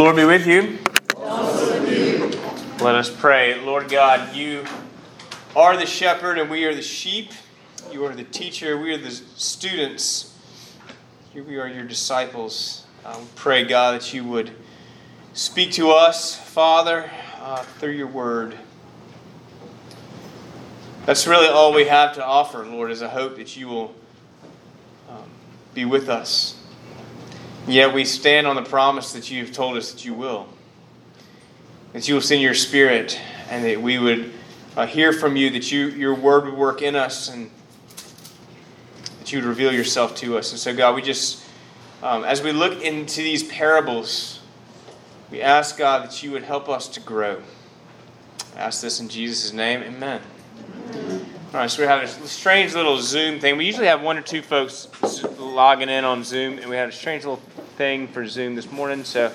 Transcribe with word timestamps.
Lord 0.00 0.16
be 0.16 0.24
with 0.24 0.46
you. 0.46 0.78
Let 2.82 2.94
us 2.94 3.14
pray. 3.14 3.60
Lord 3.60 3.90
God, 3.90 4.34
you 4.34 4.64
are 5.54 5.76
the 5.76 5.84
shepherd 5.84 6.38
and 6.38 6.48
we 6.48 6.64
are 6.64 6.74
the 6.74 6.80
sheep. 6.80 7.32
You 7.92 8.06
are 8.06 8.14
the 8.14 8.24
teacher, 8.24 8.78
we 8.78 8.94
are 8.94 8.96
the 8.96 9.10
students. 9.10 10.34
Here 11.34 11.44
we 11.44 11.58
are 11.58 11.68
your 11.68 11.84
disciples. 11.84 12.86
We 13.04 13.24
pray, 13.34 13.64
God, 13.64 14.00
that 14.00 14.14
you 14.14 14.24
would 14.24 14.52
speak 15.34 15.72
to 15.72 15.90
us, 15.90 16.34
Father, 16.34 17.10
uh, 17.38 17.62
through 17.64 17.92
your 17.92 18.06
word. 18.06 18.56
That's 21.04 21.26
really 21.26 21.48
all 21.48 21.74
we 21.74 21.84
have 21.84 22.14
to 22.14 22.24
offer, 22.24 22.64
Lord, 22.64 22.90
is 22.90 23.02
a 23.02 23.10
hope 23.10 23.36
that 23.36 23.54
you 23.54 23.68
will 23.68 23.94
um, 25.10 25.28
be 25.74 25.84
with 25.84 26.08
us. 26.08 26.59
Yet 27.66 27.92
we 27.94 28.04
stand 28.04 28.46
on 28.46 28.56
the 28.56 28.62
promise 28.62 29.12
that 29.12 29.30
you've 29.30 29.52
told 29.52 29.76
us 29.76 29.92
that 29.92 30.04
you 30.04 30.14
will. 30.14 30.46
That 31.92 32.08
you 32.08 32.14
will 32.14 32.22
send 32.22 32.40
your 32.40 32.54
spirit 32.54 33.20
and 33.48 33.64
that 33.64 33.80
we 33.80 33.98
would 33.98 34.32
uh, 34.76 34.86
hear 34.86 35.12
from 35.12 35.36
you, 35.36 35.50
that 35.50 35.70
you, 35.70 35.88
your 35.88 36.14
word 36.14 36.44
would 36.44 36.54
work 36.54 36.82
in 36.82 36.96
us 36.96 37.28
and 37.28 37.50
that 39.18 39.32
you 39.32 39.38
would 39.38 39.48
reveal 39.48 39.72
yourself 39.72 40.14
to 40.16 40.38
us. 40.38 40.50
And 40.52 40.58
so, 40.60 40.74
God, 40.74 40.94
we 40.94 41.02
just, 41.02 41.44
um, 42.02 42.24
as 42.24 42.42
we 42.42 42.52
look 42.52 42.82
into 42.82 43.22
these 43.22 43.42
parables, 43.42 44.40
we 45.30 45.42
ask, 45.42 45.76
God, 45.76 46.04
that 46.04 46.22
you 46.22 46.32
would 46.32 46.44
help 46.44 46.68
us 46.68 46.88
to 46.88 47.00
grow. 47.00 47.42
I 48.56 48.60
ask 48.60 48.80
this 48.80 49.00
in 49.00 49.08
Jesus' 49.08 49.52
name. 49.52 49.82
Amen. 49.82 50.20
All 51.52 51.58
right, 51.58 51.68
so 51.68 51.82
we 51.82 51.88
have 51.88 52.04
a 52.04 52.28
strange 52.28 52.74
little 52.74 53.00
Zoom 53.00 53.40
thing. 53.40 53.56
We 53.56 53.66
usually 53.66 53.88
have 53.88 54.02
one 54.02 54.16
or 54.16 54.22
two 54.22 54.40
folks 54.40 54.86
logging 55.36 55.88
in 55.88 56.04
on 56.04 56.22
Zoom, 56.22 56.58
and 56.58 56.70
we 56.70 56.76
had 56.76 56.88
a 56.88 56.92
strange 56.92 57.24
little 57.24 57.42
thing 57.76 58.06
for 58.06 58.24
Zoom 58.24 58.54
this 58.54 58.70
morning. 58.70 59.02
So, 59.02 59.32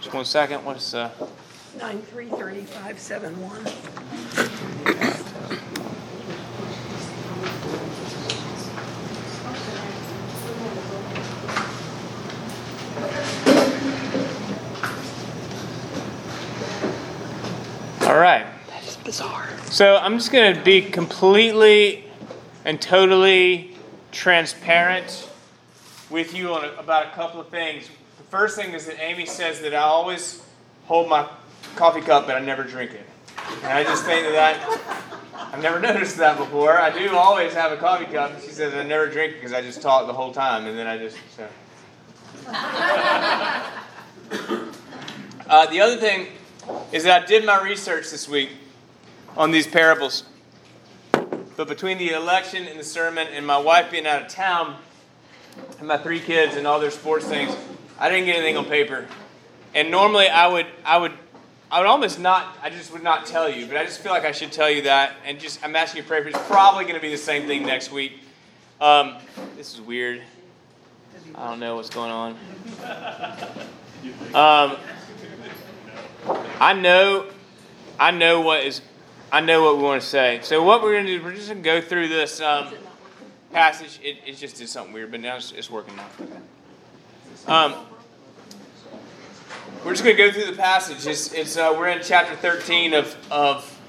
just 0.00 0.12
one 0.12 0.24
second. 0.24 0.64
What's 0.64 0.92
uh? 0.92 1.12
Nine 1.78 2.02
three 2.02 2.26
thirty 2.30 2.62
five 2.62 2.98
seven 2.98 3.40
one. 3.40 3.64
All 18.10 18.18
right. 18.18 18.46
That 18.66 18.82
is 18.82 18.96
bizarre. 18.96 19.51
So 19.72 19.96
I'm 19.96 20.18
just 20.18 20.30
going 20.30 20.54
to 20.54 20.60
be 20.60 20.82
completely 20.82 22.04
and 22.66 22.78
totally 22.78 23.74
transparent 24.10 25.30
with 26.10 26.36
you 26.36 26.52
on 26.52 26.66
a, 26.66 26.72
about 26.74 27.06
a 27.06 27.10
couple 27.12 27.40
of 27.40 27.48
things. 27.48 27.88
The 28.18 28.24
first 28.24 28.54
thing 28.54 28.74
is 28.74 28.84
that 28.84 29.02
Amy 29.02 29.24
says 29.24 29.62
that 29.62 29.72
I 29.72 29.78
always 29.78 30.42
hold 30.84 31.08
my 31.08 31.26
coffee 31.74 32.02
cup 32.02 32.26
but 32.26 32.36
I 32.36 32.40
never 32.40 32.64
drink 32.64 32.90
it. 32.90 33.06
And 33.62 33.72
I 33.72 33.82
just 33.82 34.04
think 34.04 34.26
that, 34.26 34.32
that 34.34 35.54
I've 35.54 35.62
never 35.62 35.80
noticed 35.80 36.18
that 36.18 36.36
before. 36.36 36.78
I 36.78 36.90
do 36.90 37.16
always 37.16 37.54
have 37.54 37.72
a 37.72 37.78
coffee 37.78 38.12
cup. 38.12 38.32
And 38.32 38.42
she 38.42 38.50
says 38.50 38.74
I 38.74 38.82
never 38.82 39.08
drink 39.08 39.32
it 39.32 39.36
because 39.36 39.54
I 39.54 39.62
just 39.62 39.80
talk 39.80 40.06
the 40.06 40.12
whole 40.12 40.34
time 40.34 40.66
and 40.66 40.78
then 40.78 40.86
I 40.86 40.98
just. 40.98 41.16
So. 41.34 41.48
Uh, 45.48 45.66
the 45.66 45.80
other 45.80 45.98
thing 45.98 46.28
is 46.92 47.04
that 47.04 47.24
I 47.24 47.26
did 47.26 47.44
my 47.44 47.62
research 47.62 48.10
this 48.10 48.26
week 48.26 48.48
on 49.36 49.50
these 49.50 49.66
parables. 49.66 50.24
But 51.56 51.68
between 51.68 51.98
the 51.98 52.10
election 52.10 52.66
and 52.66 52.78
the 52.78 52.84
sermon 52.84 53.28
and 53.28 53.46
my 53.46 53.58
wife 53.58 53.90
being 53.90 54.06
out 54.06 54.22
of 54.22 54.28
town 54.28 54.76
and 55.78 55.86
my 55.86 55.98
three 55.98 56.20
kids 56.20 56.56
and 56.56 56.66
all 56.66 56.80
their 56.80 56.90
sports 56.90 57.26
things, 57.26 57.54
I 57.98 58.08
didn't 58.08 58.26
get 58.26 58.36
anything 58.36 58.56
on 58.56 58.64
paper. 58.64 59.06
And 59.74 59.90
normally 59.90 60.28
I 60.28 60.46
would 60.46 60.66
I 60.84 60.96
would 60.96 61.12
I 61.70 61.78
would 61.78 61.86
almost 61.86 62.18
not 62.18 62.56
I 62.62 62.70
just 62.70 62.92
would 62.92 63.02
not 63.02 63.26
tell 63.26 63.48
you, 63.48 63.66
but 63.66 63.76
I 63.76 63.84
just 63.84 64.00
feel 64.00 64.12
like 64.12 64.24
I 64.24 64.32
should 64.32 64.52
tell 64.52 64.70
you 64.70 64.82
that 64.82 65.14
and 65.24 65.38
just 65.38 65.62
I'm 65.64 65.76
asking 65.76 65.98
you 65.98 66.02
to 66.02 66.08
pray 66.08 66.22
for 66.22 66.28
it. 66.28 66.34
It's 66.34 66.46
probably 66.46 66.84
going 66.84 66.96
to 66.96 67.00
be 67.00 67.10
the 67.10 67.16
same 67.16 67.46
thing 67.46 67.64
next 67.64 67.92
week. 67.92 68.20
Um, 68.80 69.16
this 69.56 69.74
is 69.74 69.80
weird. 69.80 70.22
I 71.34 71.48
don't 71.48 71.60
know 71.60 71.76
what's 71.76 71.90
going 71.90 72.10
on. 72.10 72.36
Um, 74.34 74.76
I 76.58 76.72
know 76.72 77.26
I 77.98 78.10
know 78.10 78.40
what 78.40 78.64
is 78.64 78.80
I 79.32 79.40
know 79.40 79.62
what 79.62 79.78
we 79.78 79.82
want 79.82 80.02
to 80.02 80.06
say. 80.06 80.40
So 80.42 80.62
what 80.62 80.82
we're 80.82 80.92
going 80.92 81.06
to 81.06 81.18
do, 81.18 81.24
we're 81.24 81.32
just 81.32 81.48
going 81.48 81.62
to 81.62 81.64
go 81.64 81.80
through 81.80 82.08
this 82.08 82.42
um, 82.42 82.68
passage. 83.50 83.98
It, 84.02 84.18
it 84.26 84.36
just 84.36 84.56
did 84.56 84.68
something 84.68 84.92
weird, 84.92 85.10
but 85.10 85.20
now 85.20 85.36
it's, 85.36 85.52
it's 85.52 85.70
working 85.70 85.96
now. 85.96 86.06
Um, 87.46 87.74
we're 89.86 89.92
just 89.92 90.04
going 90.04 90.18
to 90.18 90.22
go 90.22 90.30
through 90.30 90.50
the 90.54 90.60
passage. 90.60 91.06
It's, 91.06 91.32
it's 91.32 91.56
uh, 91.56 91.74
we're 91.78 91.88
in 91.88 92.02
chapter 92.02 92.36
13 92.36 92.92
of, 92.92 93.16
of 93.30 93.80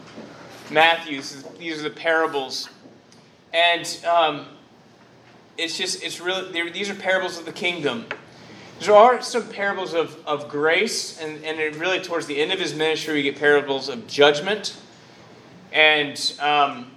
Matthew. 0.72 1.22
These 1.60 1.82
are 1.82 1.90
the 1.90 1.94
parables, 1.94 2.70
and 3.54 4.00
um, 4.10 4.46
it's 5.58 5.78
just 5.78 6.04
it's 6.04 6.22
really 6.22 6.72
these 6.72 6.90
are 6.90 6.96
parables 6.96 7.38
of 7.38 7.44
the 7.44 7.52
kingdom. 7.52 8.06
There 8.80 8.96
are 8.96 9.22
some 9.22 9.50
parables 9.50 9.94
of, 9.94 10.18
of 10.26 10.48
grace, 10.48 11.20
and, 11.20 11.44
and 11.44 11.76
really 11.76 12.00
towards 12.00 12.28
the 12.28 12.42
end 12.42 12.54
of 12.54 12.60
his 12.60 12.74
ministry, 12.74 13.16
we 13.16 13.24
get 13.24 13.38
parables 13.38 13.90
of 13.90 14.08
judgment. 14.08 14.78
And, 15.74 16.34
um, 16.40 16.92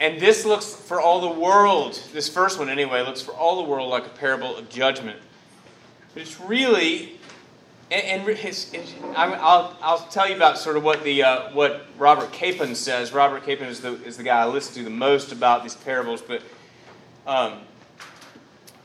and 0.00 0.20
this 0.20 0.44
looks 0.44 0.74
for 0.74 1.00
all 1.00 1.20
the 1.20 1.40
world, 1.40 2.02
this 2.12 2.28
first 2.28 2.58
one 2.58 2.68
anyway, 2.68 3.00
looks 3.02 3.22
for 3.22 3.32
all 3.32 3.62
the 3.62 3.70
world 3.70 3.88
like 3.88 4.04
a 4.04 4.10
parable 4.10 4.56
of 4.56 4.68
judgment. 4.68 5.18
But 6.12 6.22
it's 6.22 6.40
really, 6.40 7.18
and, 7.90 8.26
and 8.28 9.16
I'll, 9.16 9.76
I'll 9.80 10.06
tell 10.08 10.28
you 10.28 10.34
about 10.34 10.58
sort 10.58 10.76
of 10.76 10.82
what, 10.82 11.04
the, 11.04 11.22
uh, 11.22 11.52
what 11.52 11.86
Robert 11.98 12.32
Capon 12.32 12.74
says. 12.74 13.12
Robert 13.12 13.44
Capon 13.44 13.68
is 13.68 13.80
the, 13.80 13.92
is 14.02 14.16
the 14.16 14.24
guy 14.24 14.42
I 14.42 14.46
listen 14.46 14.74
to 14.74 14.82
the 14.82 14.90
most 14.90 15.30
about 15.30 15.62
these 15.62 15.76
parables, 15.76 16.20
but 16.20 16.42
um, 17.28 17.60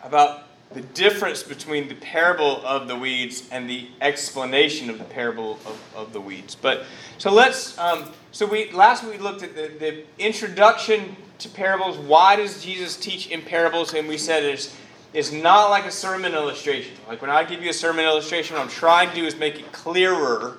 about 0.04 0.41
the 0.74 0.82
difference 0.82 1.44
between 1.44 1.88
the 1.88 1.96
parable 1.96 2.66
of 2.66 2.88
the 2.88 2.96
weeds 2.96 3.48
and 3.52 3.70
the 3.70 3.88
explanation 4.00 4.90
of 4.90 4.98
the 4.98 5.04
parable 5.04 5.54
of, 5.66 5.94
of 5.96 6.14
the 6.14 6.22
weeds. 6.22 6.56
But 6.56 6.86
so 7.18 7.32
let's 7.32 7.78
um, 7.78 8.12
so 8.32 8.46
we 8.46 8.72
last 8.72 9.04
we 9.04 9.18
looked 9.18 9.44
at 9.44 9.56
the, 9.56 9.72
the 9.80 10.04
introduction 10.18 11.16
to 11.40 11.50
parables. 11.50 11.98
Why 11.98 12.36
does 12.36 12.64
Jesus 12.64 12.96
teach 12.96 13.28
in 13.28 13.42
parables? 13.42 13.94
And 13.94 14.08
we 14.08 14.18
said 14.18 14.44
it's 14.44 14.76
it's 15.14 15.32
not 15.32 15.70
like 15.70 15.86
a 15.86 15.92
sermon 15.92 16.34
illustration. 16.34 16.96
Like 17.08 17.22
when 17.22 17.32
I 17.32 17.44
give 17.44 17.62
you 17.62 17.70
a 17.70 17.74
sermon 17.74 18.06
illustration, 18.06 18.56
what 18.56 18.64
I'm 18.64 18.70
trying 18.70 19.10
to 19.10 19.16
do 19.16 19.26
is 19.26 19.36
make 19.36 19.60
it 19.60 19.72
clearer. 19.72 20.58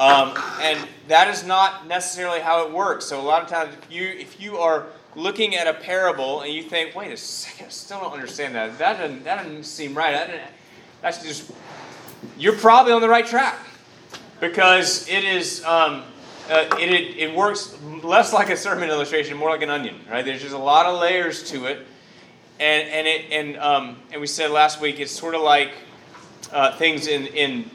Um, 0.00 0.32
and 0.62 0.88
that 1.08 1.28
is 1.28 1.44
not 1.44 1.86
necessarily 1.86 2.40
how 2.40 2.66
it 2.66 2.72
works. 2.72 3.04
So 3.04 3.20
a 3.20 3.22
lot 3.22 3.42
of 3.42 3.48
times, 3.48 3.74
if 3.74 3.92
you 3.92 4.04
if 4.08 4.40
you 4.40 4.56
are 4.56 4.86
looking 5.14 5.56
at 5.56 5.66
a 5.66 5.74
parable 5.74 6.40
and 6.40 6.52
you 6.52 6.62
think, 6.62 6.94
wait 6.94 7.12
a 7.12 7.16
second, 7.16 7.66
I 7.66 7.68
still 7.68 8.00
don't 8.00 8.12
understand 8.12 8.54
that. 8.54 8.78
That 8.78 8.98
doesn't, 8.98 9.24
that 9.24 9.42
doesn't 9.42 9.64
seem 9.64 9.94
right. 9.94 10.12
That 10.12 10.52
that's 11.02 11.22
just, 11.22 11.50
you're 12.38 12.56
probably 12.56 12.92
on 12.92 13.00
the 13.00 13.08
right 13.08 13.26
track 13.26 13.58
because 14.40 15.08
it 15.08 15.24
is, 15.24 15.64
um, 15.64 16.04
uh, 16.48 16.66
it, 16.78 16.90
it, 16.90 17.16
it 17.18 17.34
works 17.34 17.76
less 18.02 18.32
like 18.32 18.50
a 18.50 18.56
sermon 18.56 18.88
illustration, 18.88 19.36
more 19.36 19.50
like 19.50 19.62
an 19.62 19.70
onion, 19.70 19.96
right? 20.10 20.24
There's 20.24 20.40
just 20.40 20.54
a 20.54 20.58
lot 20.58 20.86
of 20.86 20.98
layers 21.00 21.42
to 21.50 21.66
it. 21.66 21.86
And, 22.58 22.88
and, 22.88 23.06
it, 23.06 23.32
and, 23.32 23.56
um, 23.58 23.96
and 24.12 24.20
we 24.20 24.26
said 24.26 24.50
last 24.50 24.80
week, 24.80 25.00
it's 25.00 25.12
sort 25.12 25.34
of 25.34 25.42
like 25.42 25.72
uh, 26.52 26.76
things 26.76 27.06
in, 27.06 27.26
in 27.26 27.70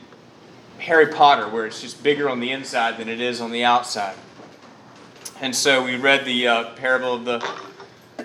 Harry 0.86 1.08
Potter, 1.08 1.50
where 1.50 1.66
it's 1.66 1.82
just 1.82 2.04
bigger 2.04 2.30
on 2.30 2.40
the 2.40 2.52
inside 2.52 3.00
than 3.00 3.10
it 3.10 3.20
is 3.20 3.42
on 3.42 3.52
the 3.52 3.64
outside. 3.64 4.16
And 5.42 5.56
so 5.56 5.84
we 5.84 5.96
read 5.96 6.26
the 6.26 6.48
uh, 6.48 6.64
parable 6.76 7.16
of 7.16 7.26
the, 7.26 7.44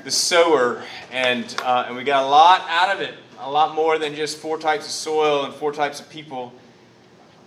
the 0.04 0.10
sower, 0.10 0.84
and, 1.10 1.56
uh, 1.64 1.84
and 1.86 1.96
we 1.96 2.04
got 2.04 2.22
a 2.22 2.28
lot 2.28 2.66
out 2.68 2.94
of 2.94 3.00
it, 3.00 3.14
a 3.38 3.50
lot 3.50 3.74
more 3.74 3.98
than 3.98 4.14
just 4.14 4.36
four 4.36 4.58
types 4.58 4.84
of 4.84 4.92
soil 4.92 5.46
and 5.46 5.54
four 5.54 5.72
types 5.72 6.00
of 6.00 6.10
people. 6.10 6.52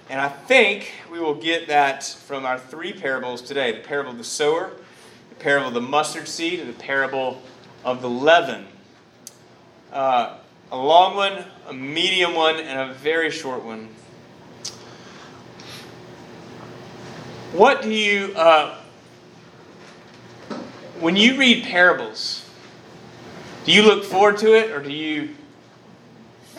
And 0.10 0.20
I 0.20 0.30
think 0.30 0.92
we 1.12 1.20
will 1.20 1.36
get 1.36 1.68
that 1.68 2.04
from 2.04 2.44
our 2.44 2.58
three 2.58 2.92
parables 2.92 3.44
today 3.44 3.72
the 3.72 3.88
parable 3.88 4.14
of 4.14 4.18
the 4.18 4.24
sower, 4.24 4.72
the 5.30 5.36
parable 5.36 5.68
of 5.68 5.76
the 5.76 5.82
mustard 5.82 6.28
seed, 6.28 6.60
and 6.60 6.68
the 6.68 6.80
parable 6.80 7.40
of 7.86 8.02
the 8.02 8.10
leaven. 8.10 8.66
Uh, 9.92 10.38
a 10.72 10.78
long 10.78 11.16
one, 11.16 11.46
a 11.68 11.74
medium 11.74 12.34
one, 12.34 12.56
and 12.56 12.90
a 12.90 12.96
very 12.96 13.30
short 13.30 13.64
one. 13.64 13.90
What 17.54 17.84
do 17.84 17.92
you. 17.92 18.34
Uh, 18.36 18.78
when 21.00 21.16
you 21.16 21.38
read 21.38 21.66
parables, 21.66 22.50
do 23.66 23.72
you 23.72 23.84
look 23.84 24.04
forward 24.04 24.38
to 24.40 24.54
it 24.54 24.72
or 24.72 24.82
do 24.82 24.92
you 24.92 25.36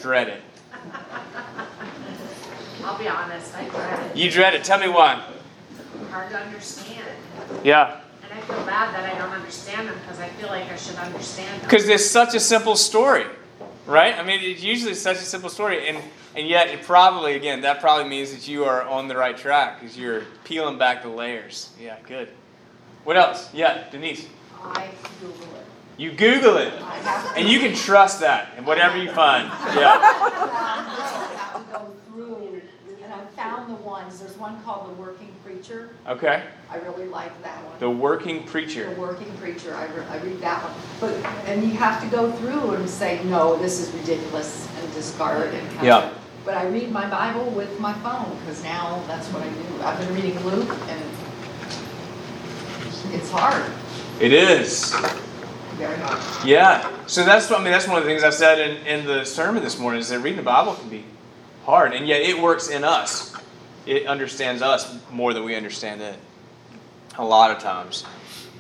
dread 0.00 0.28
it? 0.28 0.40
I'll 2.84 2.98
be 2.98 3.08
honest, 3.08 3.56
I 3.56 3.68
dread 3.68 4.10
it. 4.10 4.16
You 4.16 4.30
dread 4.30 4.54
it. 4.54 4.62
Tell 4.62 4.78
me 4.78 4.88
why. 4.88 5.20
Hard 6.10 6.30
to 6.30 6.38
understand. 6.38 7.08
Yeah. 7.64 8.00
And 8.22 8.38
I 8.38 8.40
feel 8.42 8.64
bad 8.64 8.94
that 8.94 9.12
I 9.12 9.18
don't 9.18 9.32
understand 9.32 9.88
them 9.88 9.96
because 10.00 10.20
I 10.20 10.28
feel 10.28 10.48
like 10.48 10.70
I 10.70 10.76
should 10.76 10.96
understand 10.96 11.60
them. 11.60 11.68
Because 11.68 11.88
it's 11.88 12.08
such 12.08 12.34
a 12.36 12.40
simple 12.40 12.76
story. 12.76 13.26
Right? 13.86 14.18
I 14.18 14.22
mean, 14.22 14.40
it's 14.42 14.62
usually 14.62 14.94
such 14.94 15.18
a 15.18 15.20
simple 15.20 15.50
story, 15.50 15.88
and 15.88 15.98
and 16.36 16.48
yet 16.48 16.68
it 16.68 16.82
probably 16.82 17.34
again 17.34 17.60
that 17.62 17.80
probably 17.80 18.08
means 18.08 18.32
that 18.32 18.48
you 18.48 18.64
are 18.64 18.82
on 18.82 19.08
the 19.08 19.16
right 19.16 19.36
track 19.36 19.80
because 19.80 19.96
you're 19.98 20.22
peeling 20.44 20.78
back 20.78 21.02
the 21.02 21.08
layers. 21.10 21.70
Yeah, 21.80 21.96
good. 22.08 22.28
What 23.04 23.16
else? 23.18 23.52
Yeah, 23.52 23.84
Denise. 23.90 24.26
I 24.62 24.88
Google 25.20 25.42
it. 25.56 25.66
You 25.98 26.10
Google 26.12 26.56
it, 26.56 26.72
I 26.72 26.96
have 26.96 27.34
to. 27.34 27.40
and 27.40 27.48
you 27.48 27.60
can 27.60 27.74
trust 27.74 28.20
that, 28.20 28.52
and 28.56 28.66
whatever 28.66 28.96
you 28.96 29.10
find. 29.12 29.48
Yeah. 29.76 29.98
I 30.00 31.34
have 31.36 31.66
to 31.66 31.72
go 31.72 31.92
through, 32.08 32.62
and 33.02 33.12
I 33.12 33.24
found 33.36 33.70
the 33.70 33.76
ones, 33.82 34.18
there's 34.18 34.36
one 34.38 34.60
called 34.62 34.88
The 34.88 34.94
Working 34.94 35.33
Preacher. 35.64 35.88
Okay. 36.06 36.42
I 36.70 36.76
really 36.78 37.06
like 37.06 37.42
that 37.42 37.56
one. 37.64 37.78
The 37.78 37.88
working 37.88 38.44
Preacher. 38.44 38.92
The. 38.92 39.00
Working 39.00 39.32
Preacher, 39.38 39.74
I, 39.74 39.86
re- 39.86 40.04
I 40.10 40.18
read 40.18 40.40
that 40.40 40.62
one. 40.62 40.74
But, 41.00 41.14
and 41.46 41.62
you 41.62 41.70
have 41.70 42.02
to 42.02 42.08
go 42.08 42.30
through 42.32 42.72
and 42.72 42.88
say, 42.88 43.24
no, 43.24 43.56
this 43.56 43.80
is 43.80 43.94
ridiculous, 43.94 44.68
and 44.78 44.92
discard 44.92 45.54
and 45.54 45.68
kind 45.72 45.86
Yeah. 45.86 45.98
of. 46.10 46.18
But 46.44 46.58
I 46.58 46.66
read 46.66 46.90
my 46.92 47.08
Bible 47.08 47.46
with 47.50 47.80
my 47.80 47.94
phone, 47.94 48.36
because 48.40 48.62
now 48.62 49.02
that's 49.06 49.26
what 49.28 49.42
I 49.42 49.48
do. 49.48 49.82
I've 49.82 49.98
been 49.98 50.14
reading 50.14 50.38
Luke, 50.44 50.68
and 50.88 51.02
it's 53.14 53.30
hard, 53.30 53.64
It 54.20 54.32
is. 54.34 54.94
very 55.76 55.96
hard. 55.96 56.46
Yeah. 56.46 56.90
So 57.06 57.24
that's 57.24 57.48
what 57.48 57.60
I 57.60 57.62
mean. 57.62 57.72
That's 57.72 57.88
one 57.88 57.96
of 57.96 58.04
the 58.04 58.10
things 58.10 58.22
I 58.22 58.30
said 58.30 58.58
in, 58.58 58.86
in 58.86 59.06
the 59.06 59.24
sermon 59.24 59.62
this 59.62 59.78
morning 59.78 60.00
is 60.00 60.10
that 60.10 60.18
reading 60.18 60.36
the 60.36 60.42
Bible 60.42 60.74
can 60.74 60.90
be 60.90 61.04
hard, 61.64 61.94
and 61.94 62.06
yet 62.06 62.20
it 62.20 62.38
works 62.38 62.68
in 62.68 62.84
us. 62.84 63.34
It 63.86 64.06
understands 64.06 64.62
us 64.62 64.98
more 65.10 65.34
than 65.34 65.44
we 65.44 65.54
understand 65.54 66.00
it. 66.00 66.16
A 67.16 67.24
lot 67.24 67.50
of 67.50 67.62
times, 67.62 68.04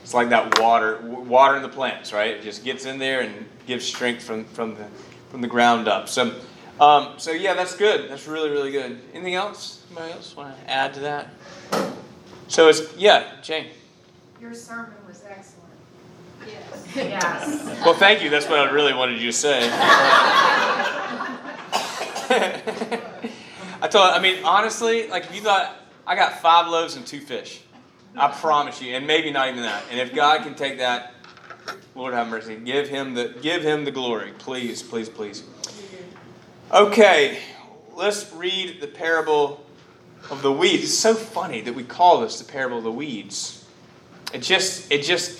it's 0.02 0.14
like 0.14 0.28
that 0.28 0.60
water, 0.60 0.96
w- 0.98 1.20
water 1.20 1.56
in 1.56 1.62
the 1.62 1.68
plants, 1.68 2.12
right? 2.12 2.32
It 2.32 2.42
just 2.42 2.64
gets 2.64 2.84
in 2.84 2.98
there 2.98 3.22
and 3.22 3.46
gives 3.66 3.84
strength 3.84 4.22
from 4.22 4.44
from 4.44 4.76
the 4.76 4.84
from 5.30 5.40
the 5.40 5.48
ground 5.48 5.88
up. 5.88 6.08
So, 6.08 6.34
um, 6.78 7.14
so 7.16 7.32
yeah, 7.32 7.54
that's 7.54 7.74
good. 7.74 8.10
That's 8.10 8.28
really 8.28 8.50
really 8.50 8.70
good. 8.70 9.00
Anything 9.12 9.34
else? 9.34 9.82
Anybody 9.90 10.12
else 10.12 10.36
want 10.36 10.56
to 10.56 10.70
add 10.70 10.94
to 10.94 11.00
that? 11.00 11.30
So 12.46 12.68
it's 12.68 12.94
yeah, 12.96 13.40
Jane. 13.42 13.68
Your 14.40 14.54
sermon 14.54 14.92
was 15.08 15.24
excellent. 15.28 15.64
Yes. 16.46 16.86
Yes. 16.94 17.80
Well, 17.84 17.94
thank 17.94 18.22
you. 18.22 18.30
That's 18.30 18.48
what 18.48 18.58
I 18.58 18.70
really 18.70 18.94
wanted 18.94 19.20
you 19.20 19.26
to 19.26 19.32
say. 19.32 19.68
I 23.84 23.86
told. 23.86 24.06
I 24.06 24.18
mean, 24.18 24.42
honestly, 24.44 25.08
like 25.08 25.24
if 25.24 25.34
you 25.34 25.42
thought 25.42 25.76
I 26.06 26.16
got 26.16 26.40
five 26.40 26.68
loaves 26.68 26.96
and 26.96 27.06
two 27.06 27.20
fish, 27.20 27.60
I 28.16 28.28
promise 28.28 28.80
you, 28.80 28.94
and 28.94 29.06
maybe 29.06 29.30
not 29.30 29.48
even 29.48 29.60
that. 29.60 29.84
And 29.90 30.00
if 30.00 30.14
God 30.14 30.42
can 30.42 30.54
take 30.54 30.78
that, 30.78 31.12
Lord 31.94 32.14
have 32.14 32.28
mercy. 32.28 32.56
Give 32.56 32.88
him 32.88 33.12
the 33.12 33.34
give 33.42 33.62
him 33.62 33.84
the 33.84 33.90
glory, 33.90 34.32
please, 34.38 34.82
please, 34.82 35.10
please. 35.10 35.42
Okay, 36.72 37.40
let's 37.94 38.32
read 38.32 38.80
the 38.80 38.86
parable 38.86 39.62
of 40.30 40.40
the 40.40 40.50
weeds. 40.50 40.84
It's 40.84 40.98
so 40.98 41.14
funny 41.14 41.60
that 41.60 41.74
we 41.74 41.84
call 41.84 42.22
this 42.22 42.38
the 42.38 42.50
parable 42.50 42.78
of 42.78 42.84
the 42.84 42.90
weeds. 42.90 43.66
It 44.32 44.40
just 44.40 44.90
it 44.90 45.02
just 45.02 45.38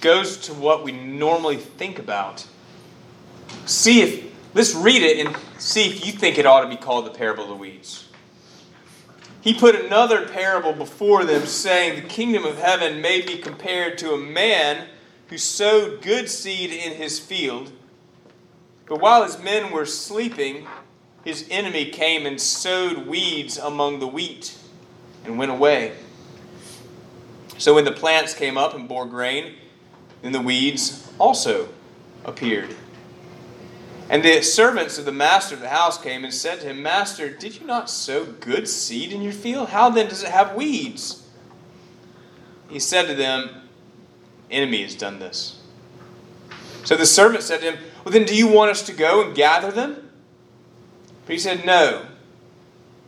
goes 0.00 0.38
to 0.46 0.54
what 0.54 0.82
we 0.82 0.92
normally 0.92 1.58
think 1.58 1.98
about. 1.98 2.46
See 3.66 4.00
if 4.00 4.31
let's 4.54 4.74
read 4.74 5.02
it 5.02 5.24
and 5.24 5.36
see 5.58 5.88
if 5.88 6.06
you 6.06 6.12
think 6.12 6.38
it 6.38 6.46
ought 6.46 6.62
to 6.62 6.68
be 6.68 6.76
called 6.76 7.06
the 7.06 7.10
parable 7.10 7.44
of 7.44 7.48
the 7.50 7.56
weeds. 7.56 8.08
He 9.40 9.54
put 9.54 9.74
another 9.74 10.28
parable 10.28 10.72
before 10.72 11.24
them, 11.24 11.46
saying, 11.46 12.00
The 12.00 12.08
kingdom 12.08 12.44
of 12.44 12.58
heaven 12.58 13.00
may 13.00 13.22
be 13.22 13.38
compared 13.38 13.98
to 13.98 14.12
a 14.12 14.18
man 14.18 14.86
who 15.28 15.36
sowed 15.36 16.00
good 16.00 16.28
seed 16.28 16.70
in 16.70 16.92
his 16.92 17.18
field. 17.18 17.72
But 18.86 19.00
while 19.00 19.24
his 19.24 19.38
men 19.38 19.72
were 19.72 19.86
sleeping, 19.86 20.68
his 21.24 21.46
enemy 21.50 21.86
came 21.86 22.24
and 22.24 22.40
sowed 22.40 23.06
weeds 23.06 23.58
among 23.58 23.98
the 23.98 24.06
wheat 24.06 24.56
and 25.24 25.38
went 25.38 25.50
away. 25.50 25.92
So 27.58 27.74
when 27.74 27.84
the 27.84 27.92
plants 27.92 28.34
came 28.34 28.56
up 28.56 28.74
and 28.74 28.88
bore 28.88 29.06
grain, 29.06 29.54
then 30.20 30.32
the 30.32 30.40
weeds 30.40 31.10
also 31.18 31.68
appeared. 32.24 32.74
And 34.12 34.22
the 34.22 34.42
servants 34.42 34.98
of 34.98 35.06
the 35.06 35.10
master 35.10 35.54
of 35.54 35.62
the 35.62 35.70
house 35.70 35.96
came 35.96 36.22
and 36.22 36.34
said 36.34 36.60
to 36.60 36.66
him, 36.66 36.82
Master, 36.82 37.30
did 37.30 37.58
you 37.58 37.66
not 37.66 37.88
sow 37.88 38.26
good 38.26 38.68
seed 38.68 39.10
in 39.10 39.22
your 39.22 39.32
field? 39.32 39.70
How 39.70 39.88
then 39.88 40.06
does 40.06 40.22
it 40.22 40.28
have 40.28 40.54
weeds? 40.54 41.26
He 42.68 42.78
said 42.78 43.06
to 43.06 43.14
them, 43.14 43.48
Enemy 44.50 44.82
has 44.82 44.94
done 44.94 45.18
this. 45.18 45.62
So 46.84 46.94
the 46.94 47.06
servant 47.06 47.42
said 47.42 47.60
to 47.60 47.72
him, 47.72 47.78
Well, 48.04 48.12
then 48.12 48.26
do 48.26 48.36
you 48.36 48.48
want 48.48 48.70
us 48.70 48.82
to 48.82 48.92
go 48.92 49.24
and 49.24 49.34
gather 49.34 49.70
them? 49.70 50.10
But 51.24 51.32
he 51.32 51.38
said, 51.38 51.64
No, 51.64 52.04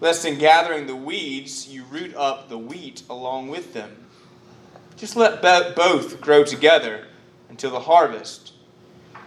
lest 0.01 0.25
in 0.25 0.39
gathering 0.39 0.87
the 0.87 0.97
weeds 0.97 1.69
you 1.69 1.85
root 1.85 2.15
up 2.15 2.49
the 2.49 2.57
wheat 2.57 3.03
along 3.11 3.49
with 3.49 3.75
them. 3.75 4.07
Just 4.97 5.17
let 5.17 5.43
both 5.43 6.19
grow 6.23 6.45
together 6.45 7.09
until 7.51 7.73
the 7.73 7.81
harvest. 7.81 8.54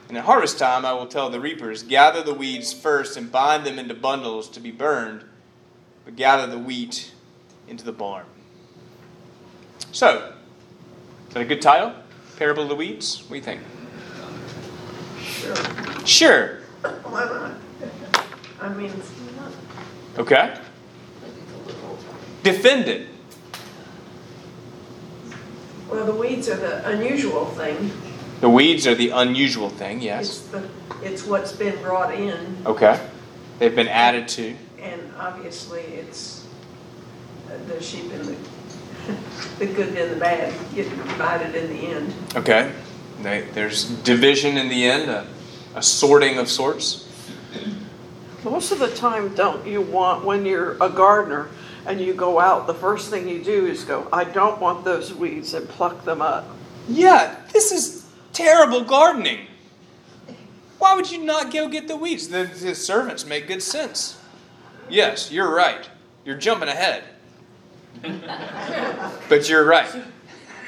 And 0.08 0.18
at 0.18 0.24
harvest 0.24 0.58
time, 0.58 0.86
I 0.86 0.94
will 0.94 1.08
tell 1.08 1.30
the 1.30 1.40
reapers 1.40 1.84
gather 1.84 2.24
the 2.24 2.34
weeds 2.34 2.72
first 2.72 3.18
and 3.18 3.32
bind 3.32 3.66
them 3.66 3.78
into 3.78 3.94
bundles 3.94 4.48
to 4.50 4.60
be 4.60 4.72
burned, 4.72 5.26
but 6.06 6.16
gather 6.16 6.48
the 6.48 6.60
wheat 6.60 7.12
into 7.68 7.84
the 7.84 7.92
barn. 7.92 8.26
So, 9.92 10.34
is 11.28 11.34
that 11.34 11.42
a 11.42 11.46
good 11.46 11.62
title? 11.62 11.94
Parable 12.38 12.64
of 12.64 12.70
the 12.70 12.76
Weeds? 12.76 13.22
What 13.24 13.30
do 13.30 13.36
you 13.36 13.42
think? 13.42 13.62
Sure. 15.22 16.06
Sure. 16.06 16.60
Why 17.04 17.26
not? 17.26 17.56
I 18.62 18.70
mean, 18.70 18.92
Okay. 20.18 20.58
Defend 22.44 22.88
it. 22.88 23.08
well, 25.90 26.06
the 26.06 26.14
weeds 26.14 26.50
are 26.50 26.56
the 26.56 26.88
unusual 26.90 27.46
thing. 27.46 27.92
The 28.42 28.50
weeds 28.50 28.86
are 28.86 28.96
the 28.96 29.10
unusual 29.10 29.70
thing, 29.70 29.98
It's 29.98 30.06
yes. 30.06 30.40
the, 30.48 30.64
it's 31.02 31.26
what's 31.26 31.52
been 31.52 31.82
brought 31.82 32.14
in, 32.14 32.58
Okay. 32.66 33.00
They've 33.60 33.76
been 33.76 33.88
added 33.88 34.28
to. 34.30 34.56
and 34.80 35.02
obviously 35.18 35.82
it's 35.82 36.46
uh, 37.50 37.58
the 37.68 37.82
sheep 37.82 38.12
and 38.12 38.26
the, 38.26 38.36
the 39.60 39.66
good 39.66 39.98
and 39.98 40.12
the 40.12 40.20
bad 40.20 40.54
get 40.76 40.88
divided 40.90 41.56
in 41.56 41.70
the 41.72 41.88
end. 41.88 42.14
Okay. 42.36 42.72
They, 43.24 43.42
there's 43.54 43.86
division 43.86 44.58
in 44.58 44.70
the 44.70 44.86
end, 44.86 45.10
a, 45.10 45.26
a 45.76 45.82
sorting 45.82 46.38
of 46.38 46.48
sorts. 46.48 47.06
Most 48.44 48.72
of 48.72 48.78
the 48.78 48.94
time, 48.96 49.34
don't 49.34 49.66
you 49.66 49.82
want, 49.82 50.24
when 50.24 50.46
you're 50.46 50.74
a 50.80 50.90
gardener 50.90 51.50
and 51.88 52.00
you 52.00 52.14
go 52.14 52.40
out, 52.40 52.68
the 52.68 52.74
first 52.76 53.10
thing 53.10 53.28
you 53.28 53.44
do 53.44 53.66
is 53.66 53.84
go, 53.84 54.08
I 54.14 54.24
don't 54.26 54.62
want 54.62 54.86
those 54.86 55.12
weeds 55.14 55.56
and 55.56 55.68
pluck 55.68 56.06
them 56.06 56.22
up. 56.22 56.48
Yeah, 56.88 57.36
this 57.52 57.72
is 57.72 57.97
terrible 58.38 58.84
gardening. 58.84 59.48
Why 60.78 60.94
would 60.94 61.10
you 61.10 61.24
not 61.24 61.52
go 61.52 61.68
get 61.68 61.88
the 61.88 61.98
weeds? 61.98 62.28
The, 62.30 62.44
the 62.44 62.76
servants 62.76 63.26
make 63.26 63.48
good 63.48 63.64
sense. 63.64 64.20
Yes, 64.90 65.32
you're 65.32 65.52
right. 65.54 65.90
You're 66.24 66.38
jumping 66.38 66.70
ahead. 66.70 67.04
but 69.28 69.50
you're 69.50 69.66
right. 69.66 69.90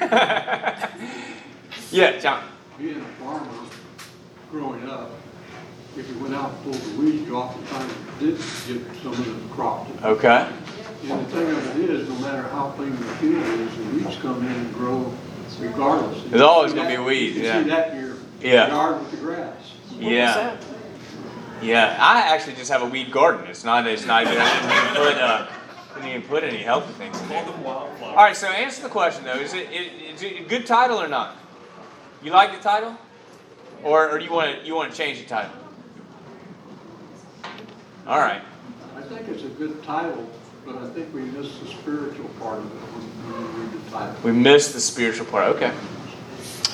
yeah, 1.92 2.18
John. 2.18 2.42
being 2.76 3.00
a 3.00 3.04
farmer 3.22 3.46
growing 4.50 4.88
up, 4.90 5.12
if 5.96 6.08
you 6.08 6.18
went 6.18 6.34
out 6.34 6.50
and 6.50 6.62
pulled 6.64 6.74
the 6.74 6.98
weeds, 7.00 7.28
you 7.28 7.36
oftentimes 7.36 7.92
did 8.18 8.36
get 8.66 8.96
some 9.00 9.12
of 9.12 9.48
the 9.48 9.54
crop. 9.54 9.86
Okay. 10.02 10.48
And 11.02 11.10
the 11.10 11.24
thing 11.30 11.50
of 11.50 11.78
it 11.78 11.90
is, 11.90 12.08
no 12.08 12.18
matter 12.18 12.42
how 12.48 12.70
clean 12.70 12.90
the 12.90 12.96
field 12.96 13.44
is, 13.44 13.76
the 13.76 13.84
weeds 13.96 14.16
come 14.16 14.44
in 14.44 14.52
and 14.52 14.74
grow 14.74 15.14
regardless. 15.60 16.22
There's 16.24 16.42
always 16.42 16.72
gonna 16.72 16.88
be 16.88 16.96
weeds. 16.98 17.36
weed, 17.36 17.42
You 17.42 17.48
yeah. 17.48 17.62
see 17.62 17.68
that 17.68 17.90
in 17.92 18.04
your 18.04 18.16
Yeah. 18.40 18.68
yard 18.68 18.98
with 19.00 19.10
the 19.10 19.16
grass. 19.18 19.54
What 19.90 20.02
Yeah. 20.02 20.56
Yeah, 21.62 21.96
I 22.00 22.20
actually 22.34 22.54
just 22.54 22.70
have 22.70 22.80
a 22.82 22.86
weed 22.86 23.12
garden. 23.12 23.46
It's 23.46 23.64
not. 23.64 23.86
It's 23.86 24.06
not 24.06 24.22
even. 24.22 24.38
I 24.38 24.60
didn't 24.60 24.70
even 24.70 24.94
put. 25.12 25.16
Uh, 25.22 25.46
didn't 25.94 26.08
even 26.08 26.22
put 26.22 26.42
any 26.42 26.58
healthy 26.62 26.92
things 26.94 27.20
in 27.20 27.28
there. 27.28 27.44
All 27.66 28.14
right. 28.16 28.34
So 28.36 28.46
answer 28.46 28.82
the 28.82 28.88
question 28.88 29.24
though. 29.24 29.34
Is 29.34 29.52
it, 29.52 29.68
it 29.70 29.92
is 30.14 30.22
it 30.22 30.40
a 30.40 30.44
good 30.44 30.64
title 30.64 30.98
or 30.98 31.08
not? 31.08 31.36
You 32.22 32.30
like 32.32 32.52
the 32.52 32.62
title, 32.62 32.96
or, 33.82 34.08
or 34.10 34.18
do 34.18 34.24
you 34.24 34.32
want 34.32 34.60
to 34.60 34.66
you 34.66 34.74
want 34.74 34.90
to 34.90 34.96
change 34.96 35.18
the 35.18 35.26
title? 35.26 35.52
All 38.06 38.18
right. 38.18 38.42
I 38.96 39.02
think 39.02 39.28
it's 39.28 39.42
a 39.44 39.48
good 39.48 39.82
title, 39.82 40.28
but 40.64 40.76
I 40.78 40.88
think 40.90 41.12
we 41.14 41.22
missed 41.22 41.60
the 41.60 41.68
spiritual 41.68 42.28
part 42.40 42.58
of 42.58 42.66
it 42.66 42.70
when 42.70 43.42
when 43.60 43.69
we 44.22 44.32
missed 44.32 44.72
the 44.72 44.80
spiritual 44.80 45.26
part. 45.26 45.56
Okay. 45.56 45.72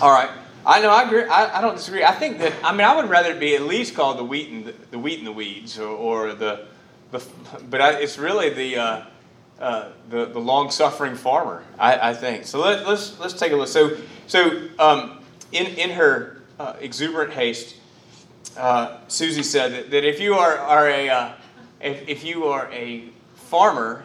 All 0.01 0.11
right. 0.11 0.31
I 0.65 0.81
know. 0.81 0.91
I 0.91 1.05
agree. 1.05 1.25
I, 1.25 1.59
I 1.59 1.61
don't 1.61 1.77
disagree. 1.77 2.05
I 2.05 2.13
think 2.13 2.39
that. 2.39 2.53
I 2.63 2.73
mean, 2.73 2.83
I 2.83 2.97
would 2.97 3.09
rather 3.09 3.35
be 3.35 3.55
at 3.55 3.63
least 3.63 3.95
called 3.95 4.19
the 4.19 4.25
wheat 4.25 4.51
and 4.51 4.65
the, 4.65 4.75
the 4.91 4.99
wheat 4.99 5.19
and 5.19 5.27
the 5.27 5.33
weeds, 5.33 5.79
or, 5.79 5.89
or 5.89 6.35
the 6.35 6.67
the. 7.13 7.23
But 7.71 7.81
I, 7.81 7.93
it's 8.01 8.19
really 8.19 8.51
the. 8.51 8.77
Uh, 8.77 9.05
uh, 9.59 9.89
the 10.11 10.27
the 10.27 10.39
long 10.39 10.71
suffering 10.71 11.15
farmer, 11.15 11.65
I, 11.79 12.11
I 12.11 12.15
think. 12.15 12.45
So 12.45 12.61
let, 12.61 12.87
let's 12.87 13.19
let's 13.19 13.33
take 13.33 13.53
a 13.53 13.57
look. 13.57 13.69
So 13.69 13.97
so 14.27 14.69
um, 14.79 15.21
in 15.51 15.67
in 15.67 15.91
her 15.93 16.43
uh, 16.59 16.75
exuberant 16.79 17.33
haste, 17.33 17.77
uh, 18.59 18.99
Susie 19.09 19.43
said 19.43 19.73
that, 19.73 19.91
that 19.93 20.05
if 20.05 20.21
you 20.21 20.35
are, 20.35 20.59
are 20.59 20.91
a 20.91 21.09
uh, 21.09 21.33
if, 21.81 22.07
if 22.07 22.25
you 22.25 22.45
are 22.45 22.71
a 22.71 23.05
farmer, 23.35 24.05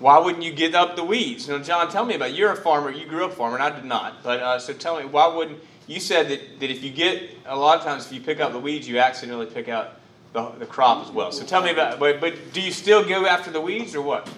why 0.00 0.18
wouldn't 0.18 0.42
you 0.42 0.52
get 0.52 0.74
up 0.74 0.96
the 0.96 1.04
weeds? 1.04 1.46
You 1.46 1.56
know, 1.56 1.62
John, 1.62 1.90
tell 1.90 2.04
me 2.04 2.14
about 2.14 2.30
it. 2.30 2.36
You're 2.36 2.52
a 2.52 2.56
farmer. 2.56 2.90
You 2.90 3.06
grew 3.06 3.24
up 3.24 3.32
a 3.32 3.34
farmer, 3.34 3.56
and 3.56 3.62
I 3.62 3.70
did 3.70 3.84
not. 3.84 4.22
But 4.22 4.40
uh, 4.40 4.58
so 4.58 4.72
tell 4.72 4.98
me, 4.98 5.04
why 5.04 5.28
wouldn't 5.28 5.60
you 5.86 6.00
said 6.00 6.28
that, 6.28 6.60
that 6.60 6.70
if 6.70 6.82
you 6.82 6.90
get 6.90 7.36
a 7.46 7.56
lot 7.56 7.78
of 7.78 7.84
times 7.84 8.06
if 8.06 8.12
you 8.12 8.20
pick 8.20 8.40
up 8.40 8.52
the 8.52 8.58
weeds, 8.58 8.88
you 8.88 8.98
accidentally 8.98 9.46
pick 9.46 9.68
out 9.68 9.96
the, 10.32 10.48
the 10.58 10.66
crop 10.66 11.04
as 11.06 11.12
well. 11.12 11.32
So 11.32 11.44
tell 11.44 11.62
me 11.62 11.70
about. 11.70 11.98
But 11.98 12.20
but 12.20 12.52
do 12.52 12.60
you 12.60 12.72
still 12.72 13.06
go 13.06 13.26
after 13.26 13.50
the 13.50 13.60
weeds 13.60 13.94
or 13.94 14.02
what? 14.02 14.30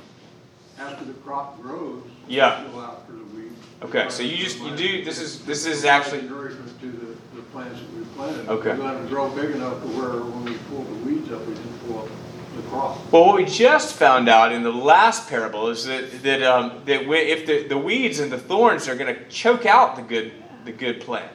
After 0.79 1.05
the 1.05 1.13
crop 1.15 1.61
grows. 1.63 2.03
Yeah. 2.27 2.65
Go 2.73 2.81
after 2.81 3.13
the 3.13 3.25
weeds. 3.37 3.59
Okay, 3.83 4.09
so 4.09 4.23
you 4.23 4.37
just 4.39 4.59
you 4.61 4.75
do 4.75 5.05
this 5.05 5.21
is 5.21 5.45
this 5.45 5.67
is 5.67 5.85
actually 5.85 6.23
Nourishment 6.23 6.81
to 6.81 6.87
the, 6.87 7.37
the 7.37 7.43
plants 7.53 7.79
that 7.79 7.93
we 7.97 8.05
planted. 8.17 8.49
Okay. 8.49 8.75
We 8.75 8.83
let 8.83 8.95
them 8.95 9.07
grow 9.09 9.29
big 9.31 9.51
enough 9.51 9.81
to 9.83 9.89
where 9.89 10.23
when 10.23 10.45
we 10.45 10.57
pull 10.71 10.83
the 10.83 11.05
weeds 11.05 11.31
up, 11.31 11.47
we 11.47 11.55
didn't 11.55 11.87
pull 11.87 12.01
up. 12.01 12.09
Well, 12.73 12.95
what 13.11 13.37
we 13.37 13.45
just 13.45 13.93
found 13.93 14.31
out 14.31 14.51
in 14.51 14.63
the 14.63 14.73
last 14.73 15.29
parable 15.29 15.69
is 15.69 15.85
that 15.85 16.23
that 16.23 16.43
um, 16.43 16.81
that 16.87 17.07
we, 17.07 17.19
if 17.19 17.45
the, 17.45 17.69
the 17.69 17.77
weeds 17.77 18.19
and 18.19 18.33
the 18.33 18.39
thorns 18.39 18.89
are 18.89 18.97
going 18.97 19.15
to 19.15 19.29
choke 19.29 19.67
out 19.67 19.97
the 19.97 20.01
good 20.01 20.33
the 20.65 20.73
good 20.73 21.03
plant, 21.03 21.31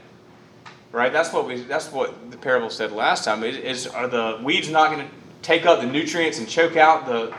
right? 0.92 1.14
That's 1.14 1.32
what 1.32 1.46
we 1.46 1.62
that's 1.62 1.92
what 1.92 2.32
the 2.32 2.38
parable 2.38 2.72
said 2.72 2.92
last 2.92 3.24
time. 3.24 3.44
Is, 3.44 3.56
is 3.58 3.86
are 3.86 4.08
the 4.08 4.40
weeds 4.42 4.70
not 4.72 4.92
going 4.92 5.08
to 5.08 5.14
take 5.44 5.68
up 5.68 5.80
the 5.80 5.86
nutrients 5.86 6.40
and 6.40 6.50
choke 6.50 6.76
out 6.76 7.06
the 7.06 7.32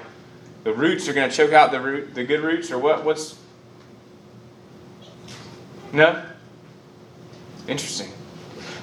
the 0.63 0.73
roots 0.73 1.09
are 1.09 1.13
going 1.13 1.29
to 1.29 1.37
choke 1.37 1.53
out 1.53 1.73
the 1.73 1.81
root 1.81 2.15
the 2.15 2.23
good 2.23 2.41
roots 2.41 2.71
or 2.71 2.79
what? 2.79 3.05
What's 3.05 3.37
no? 5.93 6.23
Interesting. 7.67 8.13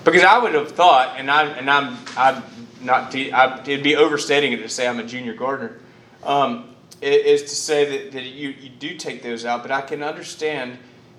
Because 0.04 0.24
I 0.24 0.38
would 0.40 0.54
have 0.56 0.74
thought, 0.74 1.18
and 1.18 1.32
I'm 1.32 1.52
and 1.58 1.72
I'm 1.72 1.98
I'm 2.18 2.44
not 2.82 3.12
to, 3.12 3.32
I, 3.32 3.60
it'd 3.62 3.84
be 3.84 3.96
overstating 3.96 4.54
it 4.54 4.58
to 4.58 4.70
say 4.70 4.88
I'm 4.88 5.00
a 5.00 5.04
junior 5.04 5.34
gardener, 5.34 5.80
um, 6.24 6.76
to 7.02 7.48
say 7.48 7.86
that, 7.86 8.12
that 8.14 8.24
you, 8.24 8.50
you 8.50 8.70
do 8.70 8.96
take 8.96 9.22
those 9.22 9.46
out, 9.46 9.62
but 9.62 9.72
I 9.72 9.82
can 9.82 10.04
understand 10.04 10.78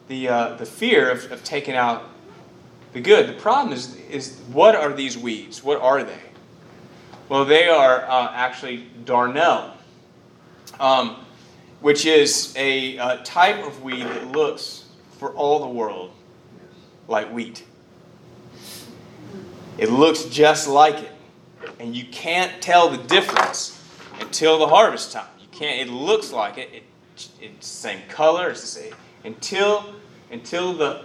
the 0.08 0.28
uh, 0.28 0.54
the 0.54 0.66
fear 0.66 1.10
of, 1.10 1.30
of 1.32 1.42
taking 1.44 1.74
out 1.74 2.04
the 2.92 3.00
good. 3.00 3.28
The 3.28 3.40
problem 3.40 3.72
is 3.72 3.96
is 4.10 4.40
what 4.52 4.74
are 4.74 4.92
these 4.92 5.18
weeds? 5.18 5.62
What 5.62 5.80
are 5.80 6.02
they? 6.02 6.20
Well, 7.28 7.44
they 7.44 7.68
are 7.68 8.04
uh, 8.04 8.30
actually 8.32 8.86
darnel, 9.04 9.72
um, 10.78 11.16
which 11.80 12.06
is 12.06 12.54
a 12.56 12.98
uh, 12.98 13.16
type 13.24 13.64
of 13.66 13.82
weed 13.82 14.04
that 14.04 14.28
looks 14.28 14.84
for 15.18 15.30
all 15.34 15.58
the 15.60 15.68
world 15.68 16.12
like 17.08 17.32
wheat. 17.32 17.64
It 19.78 19.90
looks 19.90 20.24
just 20.24 20.68
like 20.68 21.02
it. 21.02 21.12
And 21.78 21.94
you 21.94 22.04
can't 22.06 22.60
tell 22.62 22.88
the 22.88 22.98
difference 22.98 23.82
until 24.20 24.58
the 24.58 24.68
harvest 24.68 25.12
time. 25.12 25.28
You 25.40 25.48
can't, 25.50 25.88
it 25.88 25.92
looks 25.92 26.32
like 26.32 26.58
it. 26.58 26.70
it 26.72 26.82
it's 27.16 27.28
the 27.38 27.50
same 27.60 28.00
color, 28.08 28.50
it's 28.50 28.60
the 28.60 28.66
same. 28.66 28.92
Until, 29.24 29.94
until 30.30 30.74
the 30.74 31.04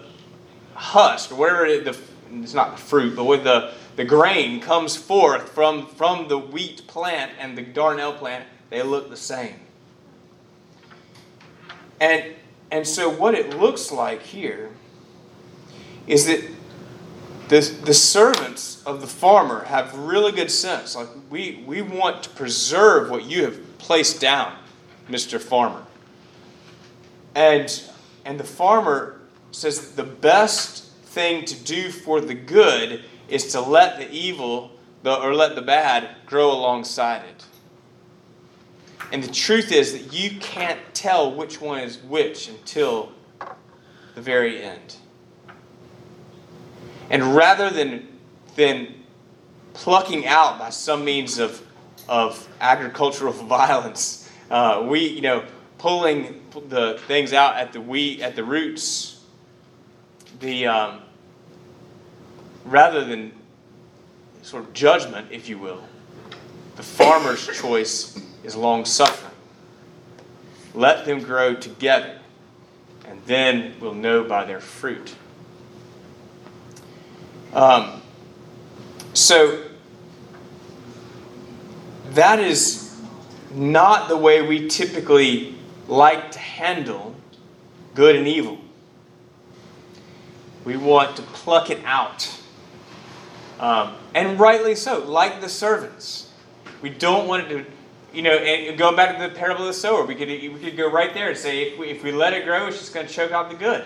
husk, 0.73 1.31
or 1.31 1.35
whatever 1.35 1.65
it, 1.65 1.85
the, 1.85 1.97
it's 2.33 2.53
not 2.53 2.75
the 2.75 2.81
fruit, 2.81 3.15
but 3.15 3.25
with 3.25 3.43
the, 3.43 3.73
the 3.95 4.03
grain 4.03 4.59
comes 4.59 4.95
forth 4.95 5.49
from, 5.49 5.87
from 5.87 6.27
the 6.27 6.37
wheat 6.37 6.85
plant 6.87 7.31
and 7.39 7.57
the 7.57 7.63
darnel 7.63 8.17
plant, 8.17 8.45
they 8.69 8.81
look 8.83 9.09
the 9.09 9.17
same. 9.17 9.55
And, 11.99 12.33
and 12.71 12.87
so 12.87 13.09
what 13.09 13.35
it 13.35 13.57
looks 13.57 13.91
like 13.91 14.21
here 14.21 14.71
is 16.07 16.25
that 16.25 16.41
the, 17.47 17.59
the 17.85 17.93
servants 17.93 18.70
of 18.85 19.01
the 19.01 19.07
farmer 19.07 19.63
have 19.65 19.97
really 19.97 20.31
good 20.31 20.51
sense. 20.51 20.95
Like, 20.95 21.07
we, 21.29 21.63
we 21.65 21.81
want 21.81 22.23
to 22.23 22.29
preserve 22.31 23.09
what 23.09 23.25
you 23.25 23.43
have 23.45 23.77
placed 23.77 24.19
down, 24.19 24.55
Mr. 25.09 25.39
Farmer. 25.39 25.83
And, 27.35 27.83
and 28.25 28.39
the 28.39 28.43
farmer 28.43 29.21
says 29.51 29.93
the 29.93 30.03
best 30.03 30.91
thing 31.03 31.45
to 31.45 31.55
do 31.63 31.91
for 31.91 32.21
the 32.21 32.33
good 32.33 33.03
is 33.27 33.51
to 33.51 33.61
let 33.61 33.97
the 33.97 34.09
evil 34.11 34.71
the, 35.03 35.15
or 35.19 35.33
let 35.33 35.55
the 35.55 35.61
bad 35.61 36.09
grow 36.25 36.51
alongside 36.51 37.23
it. 37.23 37.45
And 39.11 39.23
the 39.23 39.31
truth 39.31 39.71
is 39.71 39.91
that 39.93 40.13
you 40.13 40.39
can't 40.39 40.79
tell 40.93 41.33
which 41.33 41.59
one 41.59 41.79
is 41.79 41.97
which 41.97 42.47
until 42.47 43.11
the 44.15 44.21
very 44.21 44.63
end. 44.63 44.95
And 47.09 47.35
rather 47.35 47.69
than, 47.69 48.10
than 48.55 48.93
plucking 49.73 50.27
out 50.27 50.59
by 50.59 50.69
some 50.69 51.05
means 51.05 51.39
of, 51.39 51.65
of 52.07 52.47
agricultural 52.59 53.33
violence, 53.47 54.29
uh, 54.49 54.85
we, 54.87 55.07
you 55.07 55.21
know, 55.21 55.43
pulling 55.77 56.41
the 56.67 56.99
things 57.07 57.33
out 57.33 57.55
at 57.55 57.73
the 57.73 57.81
we 57.81 58.21
at 58.21 58.35
the 58.35 58.43
roots, 58.43 59.23
the 60.39 60.67
um, 60.67 61.01
rather 62.65 63.03
than 63.03 63.31
sort 64.41 64.63
of 64.63 64.73
judgment, 64.73 65.27
if 65.31 65.49
you 65.49 65.57
will, 65.57 65.81
the 66.75 66.83
farmer's 66.83 67.47
choice 67.61 68.21
is 68.43 68.55
long 68.55 68.85
suffering. 68.85 69.33
Let 70.73 71.05
them 71.05 71.21
grow 71.21 71.55
together, 71.55 72.19
and 73.05 73.21
then 73.25 73.73
we'll 73.79 73.93
know 73.93 74.23
by 74.23 74.45
their 74.45 74.59
fruit. 74.59 75.15
Um, 77.53 78.00
so, 79.13 79.63
that 82.11 82.39
is 82.39 82.99
not 83.53 84.09
the 84.09 84.17
way 84.17 84.41
we 84.41 84.67
typically 84.67 85.55
like 85.87 86.31
to 86.31 86.39
handle 86.39 87.15
good 87.93 88.15
and 88.15 88.27
evil. 88.27 88.57
We 90.63 90.77
want 90.77 91.17
to 91.17 91.21
pluck 91.23 91.69
it 91.69 91.79
out. 91.85 92.39
Um, 93.59 93.95
and 94.13 94.39
rightly 94.39 94.75
so, 94.75 94.99
like 94.99 95.41
the 95.41 95.49
servants. 95.49 96.31
We 96.81 96.89
don't 96.89 97.27
want 97.27 97.43
it 97.43 97.49
to, 97.49 97.65
you 98.13 98.21
know, 98.21 98.31
and 98.31 98.77
going 98.77 98.95
back 98.95 99.17
to 99.17 99.27
the 99.27 99.35
parable 99.35 99.61
of 99.61 99.67
the 99.67 99.73
sower, 99.73 100.05
we 100.05 100.15
could, 100.15 100.27
we 100.27 100.59
could 100.59 100.77
go 100.77 100.89
right 100.89 101.13
there 101.13 101.29
and 101.29 101.37
say 101.37 101.63
if 101.63 101.79
we, 101.79 101.89
if 101.89 102.03
we 102.03 102.11
let 102.11 102.33
it 102.33 102.45
grow, 102.45 102.67
it's 102.67 102.79
just 102.79 102.93
going 102.93 103.07
to 103.07 103.13
choke 103.13 103.31
out 103.31 103.49
the 103.49 103.55
good. 103.55 103.85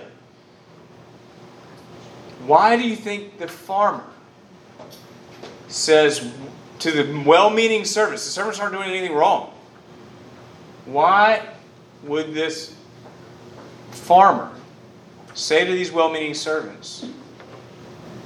Why 2.45 2.77
do 2.77 2.87
you 2.87 2.95
think 2.95 3.37
the 3.37 3.47
farmer 3.47 4.05
says 5.67 6.31
to 6.79 6.91
the 6.91 7.23
well 7.25 7.49
meaning 7.49 7.85
servants, 7.85 8.25
the 8.25 8.31
servants 8.31 8.59
aren't 8.59 8.73
doing 8.73 8.89
anything 8.89 9.13
wrong? 9.15 9.53
Why 10.85 11.47
would 12.03 12.33
this 12.33 12.75
farmer 13.91 14.51
say 15.33 15.65
to 15.65 15.71
these 15.71 15.91
well 15.91 16.11
meaning 16.11 16.33
servants, 16.33 17.05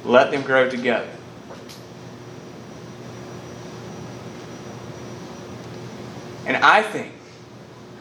let 0.04 0.32
them 0.32 0.42
grow 0.42 0.70
together? 0.70 1.10
And 6.46 6.58
I 6.58 6.82
think 6.82 7.12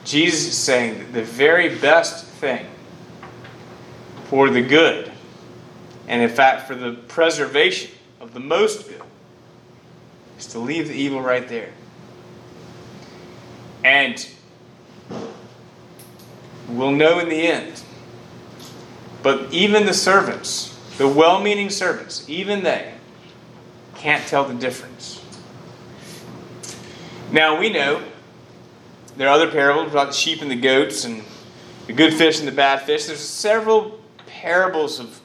Jesus 0.05 0.49
is 0.49 0.57
saying 0.57 0.99
that 0.99 1.13
the 1.13 1.23
very 1.23 1.77
best 1.77 2.25
thing 2.25 2.65
for 4.25 4.49
the 4.49 4.63
good, 4.63 5.13
and 6.07 6.23
in 6.23 6.31
fact 6.31 6.67
for 6.67 6.75
the 6.75 6.93
preservation 7.09 7.91
of 8.21 8.33
the 8.33 8.41
most 8.41 8.89
good, 8.89 8.98
is 10.39 10.47
to 10.49 10.59
leave 10.59 10.89
the 10.89 10.95
evil 10.95 11.21
right 11.21 11.47
there. 11.49 11.71
And 13.85 14.29
we'll 16.69 16.93
know 16.93 17.19
in 17.19 17.29
the 17.29 17.47
end. 17.47 17.83
But 19.23 19.53
even 19.53 19.87
the 19.87 19.95
servants, 19.95 20.79
the 20.97 21.09
well 21.09 21.41
meaning 21.41 21.71
servants, 21.71 22.29
even 22.29 22.63
they 22.63 22.95
can't 23.97 24.27
tell 24.27 24.45
the 24.45 24.55
difference. 24.55 25.23
Now 27.33 27.59
we 27.59 27.69
know 27.69 28.03
there 29.17 29.29
are 29.29 29.35
other 29.35 29.51
parables 29.51 29.91
about 29.91 30.09
the 30.09 30.13
sheep 30.13 30.41
and 30.41 30.51
the 30.51 30.57
goats 30.57 31.05
and 31.05 31.23
the 31.87 31.93
good 31.93 32.15
fish 32.15 32.39
and 32.39 32.47
the 32.47 32.53
bad 32.53 32.83
fish. 32.83 33.07
There's 33.07 33.21
several 33.21 33.99
parables 34.27 35.01
of 35.01 35.18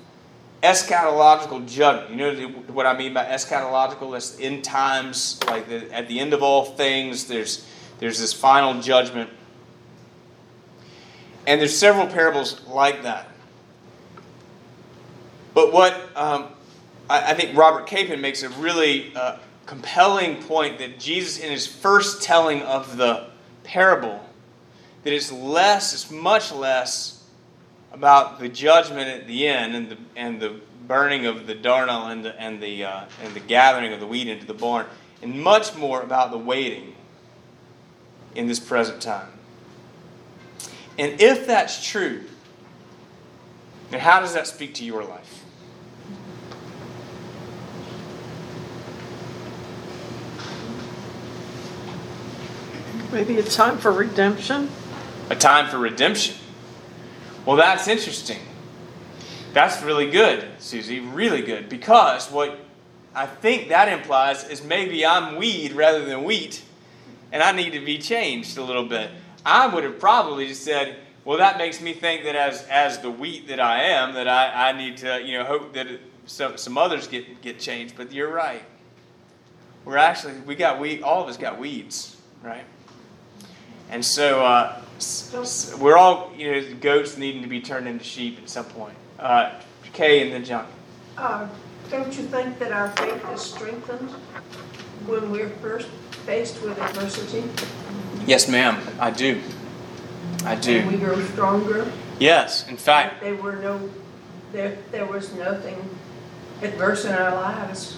eschatological 0.63 1.67
judgment. 1.67 2.12
You 2.12 2.15
know 2.15 2.48
what 2.72 2.86
I 2.86 2.98
mean 2.98 3.13
by 3.13 3.25
eschatological? 3.25 4.13
That's 4.13 4.39
end 4.39 4.63
times, 4.63 5.39
like 5.48 5.67
the, 5.67 5.93
at 5.93 6.08
the 6.08 6.20
end 6.20 6.34
of 6.34 6.41
all 6.41 6.63
things, 6.63 7.27
there's 7.27 7.67
there's 8.00 8.20
this 8.20 8.34
final 8.34 8.82
judgment. 8.82 9.29
And 11.46 11.60
there's 11.60 11.77
several 11.77 12.08
parables 12.08 12.65
like 12.67 13.03
that. 13.03 13.27
But 15.53 15.74
what 15.74 15.93
um, 16.15 16.48
I, 17.10 17.32
I, 17.32 17.34
think 17.34 17.55
Robert 17.55 17.86
Capon 17.86 18.22
makes 18.22 18.43
a 18.43 18.50
really 18.50 19.15
uh, 19.15 19.38
compelling 19.65 20.41
point 20.43 20.79
that 20.79 21.00
Jesus, 21.00 21.38
in 21.38 21.51
his 21.51 21.67
first 21.67 22.24
telling 22.24 22.62
of 22.63 22.98
the 22.98 23.27
parable, 23.63 24.24
that 25.03 25.13
it's 25.13 25.32
less, 25.32 25.93
it's 25.93 26.10
much 26.10 26.51
less 26.51 27.12
about 27.93 28.39
the 28.39 28.50
judgment 28.50 29.07
at 29.07 29.27
the 29.27 29.47
end 29.47 29.75
and 29.75 29.89
the, 29.89 29.97
and 30.15 30.41
the 30.41 30.59
burning 30.88 31.25
of 31.25 31.47
the 31.47 31.55
darnel 31.55 32.12
and 32.12 32.25
the 32.25 32.39
and 32.41 32.62
the 32.62 32.83
uh, 32.83 33.05
and 33.23 33.33
the 33.33 33.39
gathering 33.39 33.93
of 33.93 34.00
the 34.00 34.07
wheat 34.07 34.27
into 34.27 34.45
the 34.45 34.53
barn, 34.53 34.85
and 35.21 35.41
much 35.41 35.75
more 35.75 36.01
about 36.01 36.31
the 36.31 36.38
waiting 36.38 36.95
in 38.35 38.47
this 38.47 38.59
present 38.59 39.01
time. 39.01 39.31
And 40.97 41.21
if 41.21 41.47
that's 41.47 41.83
true, 41.85 42.23
then 43.89 44.00
how 44.00 44.19
does 44.19 44.33
that 44.33 44.47
speak 44.47 44.73
to 44.75 44.85
your 44.85 45.03
life? 45.03 45.43
Maybe 53.12 53.35
it's 53.35 53.55
time 53.55 53.77
for 53.77 53.91
redemption? 53.91 54.69
A 55.29 55.35
time 55.35 55.69
for 55.69 55.77
redemption. 55.77 56.35
Well, 57.45 57.57
that's 57.57 57.88
interesting. 57.88 58.39
That's 59.53 59.83
really 59.83 60.09
good, 60.09 60.47
Susie, 60.59 61.00
really 61.00 61.41
good. 61.41 61.69
Because 61.69 62.31
what 62.31 62.57
I 63.13 63.25
think 63.25 63.69
that 63.69 63.88
implies 63.89 64.47
is 64.47 64.63
maybe 64.63 65.05
I'm 65.05 65.35
weed 65.35 65.73
rather 65.73 66.03
than 66.05 66.23
wheat, 66.23 66.63
and 67.31 67.43
I 67.43 67.51
need 67.51 67.71
to 67.71 67.83
be 67.83 67.97
changed 67.97 68.57
a 68.57 68.63
little 68.63 68.85
bit. 68.85 69.12
I 69.45 69.67
would 69.67 69.83
have 69.83 70.00
probably 70.00 70.47
just 70.47 70.63
said, 70.63 70.95
well, 71.25 71.38
that 71.38 71.57
makes 71.57 71.81
me 71.81 71.93
think 71.93 72.23
that 72.23 72.35
as, 72.35 72.65
as 72.67 73.00
the 73.00 73.12
wheat 73.12 73.47
that 73.47 73.59
I 73.59 73.83
am, 73.83 74.13
that 74.15 74.27
I, 74.27 74.69
I 74.69 74.71
need 74.71 74.97
to, 74.97 75.21
you 75.21 75.38
know, 75.38 75.43
hope 75.43 75.73
that 75.73 75.88
some, 76.25 76.57
some 76.57 76.77
others 76.77 77.07
get, 77.07 77.41
get 77.41 77.59
changed. 77.59 77.95
But 77.95 78.12
you're 78.12 78.31
right. 78.31 78.63
We're 79.85 79.97
actually, 79.97 80.33
we 80.41 80.55
got 80.55 80.79
weed, 80.79 81.01
all 81.01 81.23
of 81.23 81.29
us 81.29 81.38
got 81.38 81.59
weeds, 81.59 82.15
right? 82.41 82.63
And 83.89 84.03
so 84.03 84.45
uh, 84.45 84.81
we're 85.79 85.97
all, 85.97 86.31
you 86.38 86.51
know, 86.51 86.73
goats 86.75 87.17
needing 87.17 87.41
to 87.41 87.47
be 87.47 87.62
turned 87.62 87.88
into 87.88 88.03
sheep 88.03 88.39
at 88.41 88.50
some 88.50 88.65
point. 88.65 88.95
Uh, 89.19 89.59
Kay 89.93 90.21
and 90.23 90.31
then 90.33 90.43
John. 90.43 90.67
Uh, 91.17 91.47
Don't 91.89 92.07
you 92.17 92.23
think 92.23 92.57
that 92.59 92.71
our 92.71 92.89
faith 92.97 93.23
is 93.31 93.41
strengthened 93.41 94.09
when 95.05 95.31
we're 95.31 95.50
first 95.50 95.88
faced 96.25 96.62
with 96.63 96.79
adversity? 96.79 97.43
Yes, 98.25 98.47
ma'am. 98.47 98.81
I 99.00 99.12
do. 99.12 99.41
I 100.45 100.53
And 100.53 100.62
do. 100.63 100.88
we 100.88 100.97
grow 100.97 101.21
stronger? 101.27 101.91
Yes, 102.19 102.67
in 102.67 102.77
fact, 102.77 103.21
There 103.21 103.35
were 103.35 103.57
no, 103.57 103.89
there, 104.51 104.77
there 104.91 105.05
was 105.05 105.33
nothing 105.33 105.89
adverse 106.62 107.05
in 107.05 107.13
our 107.13 107.35
lives, 107.35 107.95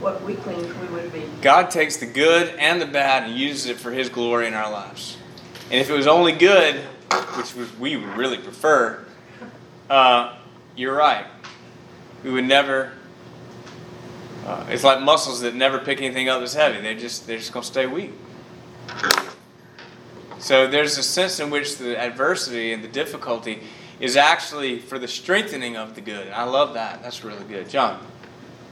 what 0.00 0.22
weaklings 0.24 0.66
we 0.78 0.86
would 0.88 1.12
be. 1.12 1.24
God 1.40 1.70
takes 1.70 1.96
the 1.98 2.06
good 2.06 2.48
and 2.58 2.80
the 2.82 2.86
bad 2.86 3.24
and 3.24 3.36
uses 3.38 3.66
it 3.66 3.76
for 3.78 3.92
His 3.92 4.08
glory 4.08 4.46
in 4.46 4.54
our 4.54 4.70
lives. 4.70 5.16
And 5.72 5.80
if 5.80 5.88
it 5.88 5.94
was 5.94 6.06
only 6.06 6.32
good, 6.32 6.74
which 7.34 7.54
we 7.80 7.96
would 7.96 8.14
really 8.14 8.36
prefer, 8.36 9.02
uh, 9.88 10.36
you're 10.76 10.94
right. 10.94 11.24
We 12.22 12.30
would 12.30 12.44
never. 12.44 12.92
Uh, 14.44 14.66
it's 14.68 14.84
like 14.84 15.00
muscles 15.00 15.40
that 15.40 15.54
never 15.54 15.78
pick 15.78 16.02
anything 16.02 16.28
up 16.28 16.40
that's 16.40 16.52
heavy. 16.52 16.82
They 16.82 16.94
just 16.94 17.26
they're 17.26 17.38
just 17.38 17.54
gonna 17.54 17.64
stay 17.64 17.86
weak. 17.86 18.12
So 20.40 20.66
there's 20.66 20.98
a 20.98 21.02
sense 21.02 21.40
in 21.40 21.48
which 21.48 21.78
the 21.78 21.98
adversity 21.98 22.74
and 22.74 22.84
the 22.84 22.88
difficulty 22.88 23.62
is 23.98 24.14
actually 24.14 24.78
for 24.78 24.98
the 24.98 25.08
strengthening 25.08 25.78
of 25.78 25.94
the 25.94 26.02
good. 26.02 26.28
I 26.32 26.44
love 26.44 26.74
that. 26.74 27.02
That's 27.02 27.24
really 27.24 27.44
good, 27.44 27.70
John. 27.70 28.04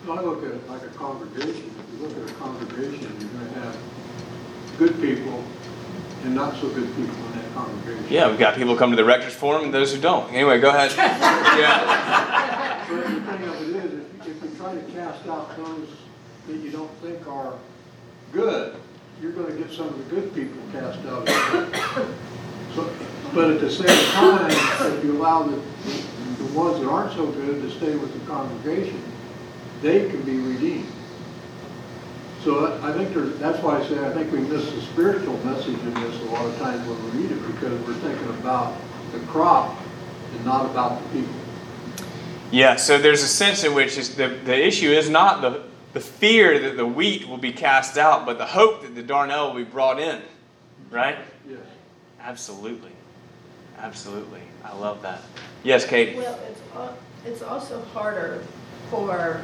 I 0.07 0.21
look 0.21 0.45
at 0.45 0.51
it 0.51 0.69
like 0.69 0.83
a 0.83 0.89
congregation. 0.89 1.71
If 1.79 1.99
you 1.99 2.07
look 2.07 2.29
at 2.29 2.31
a 2.31 2.35
congregation, 2.35 3.17
you're 3.19 3.31
gonna 3.31 3.65
have 3.65 3.77
good 4.77 5.01
people 5.01 5.43
and 6.25 6.35
not 6.35 6.55
so 6.57 6.69
good 6.69 6.89
people 6.97 7.15
in 7.15 7.33
that 7.33 7.55
congregation. 7.55 8.07
Yeah, 8.11 8.29
we've 8.29 8.39
got 8.39 8.55
people 8.55 8.77
come 8.77 8.91
to 8.91 8.97
the 8.97 9.05
rector's 9.05 9.35
forum 9.35 9.65
and 9.65 9.75
those 9.75 9.95
who 9.95 10.01
don't. 10.01 10.33
Anyway, 10.33 10.61
go 10.61 10.71
ahead. 10.71 10.91
yeah. 10.97 12.87
But 12.89 13.05
the 13.05 13.21
thing 13.21 13.49
of 13.49 13.63
it 13.63 13.85
is, 13.85 13.93
if 13.95 14.27
you, 14.27 14.33
if 14.33 14.43
you 14.43 14.51
try 14.57 14.75
to 14.75 14.83
cast 14.93 15.27
out 15.29 15.57
those 15.57 15.89
that 16.47 16.57
you 16.57 16.71
don't 16.71 16.91
think 16.99 17.27
are 17.27 17.55
good, 18.33 18.77
you're 19.21 19.33
gonna 19.33 19.55
get 19.55 19.71
some 19.71 19.89
of 19.89 19.99
the 19.99 20.15
good 20.15 20.35
people 20.35 20.61
cast 20.73 20.99
out. 21.07 21.29
So, 22.75 22.93
but 23.35 23.51
at 23.51 23.61
the 23.61 23.71
same 23.71 24.13
time, 24.13 24.51
if 24.51 25.05
you 25.05 25.21
allow 25.21 25.43
the, 25.43 25.57
the 25.57 26.53
ones 26.53 26.81
that 26.81 26.89
aren't 26.89 27.13
so 27.13 27.27
good 27.27 27.63
to 27.63 27.71
stay 27.71 27.97
with 27.97 28.13
the 28.13 28.31
congregation, 28.31 29.03
they 29.83 30.09
can 30.09 30.23
be 30.23 30.39
redeemed. 30.39 30.93
So 32.45 32.67
I 32.67 32.91
I 32.91 32.93
think 32.93 33.13
there's, 33.13 33.39
that's 33.39 33.63
why 33.63 33.79
I 33.79 33.87
say 33.87 33.99
I 34.05 34.13
think 34.13 34.33
we 34.33 34.41
miss 34.41 34.71
the 34.73 34.81
spiritual 34.81 35.37
message 35.45 35.79
in 35.79 35.95
this 35.95 36.21
a 36.23 36.25
lot 36.27 36.47
of 36.47 36.57
times 36.59 36.87
when 36.89 37.03
we 37.05 37.23
read 37.23 37.33
it, 37.33 37.47
because 37.47 37.87
we're 37.87 37.95
thinking 37.95 38.29
about 38.41 38.75
the 39.13 39.19
crop 39.27 39.79
and 40.33 40.45
not 40.45 40.67
about 40.67 41.03
the 41.03 41.09
people. 41.11 41.35
Yeah, 42.51 42.77
so 42.77 42.99
there's 42.99 43.23
a 43.23 43.29
sense 43.29 43.63
in 43.63 43.75
which 43.75 43.97
the, 44.17 44.29
the 44.45 44.67
issue 44.67 44.91
is 44.91 45.09
not 45.09 45.41
the, 45.41 45.63
the 45.93 46.01
fear 46.01 46.59
that 46.59 46.77
the 46.77 46.87
wheat 46.87 47.29
will 47.29 47.39
be 47.39 47.53
cast 47.53 47.97
out, 47.99 48.27
but 48.27 48.39
the 48.39 48.47
hope 48.47 48.83
that 48.83 48.95
the 48.95 49.03
darnel 49.03 49.49
will 49.49 49.65
be 49.65 49.71
brought 49.71 50.01
in. 50.01 50.21
Right? 50.91 51.19
Yes. 51.49 51.61
Absolutely. 52.21 52.91
Absolutely. 53.79 54.41
I 54.65 54.75
love 54.77 55.01
that. 55.03 55.23
Yes, 55.63 55.87
Katie. 55.87 56.17
Well, 56.17 56.41
it's, 56.49 56.61
it's 57.25 57.43
also 57.43 57.83
harder 57.93 58.43
for 58.91 59.43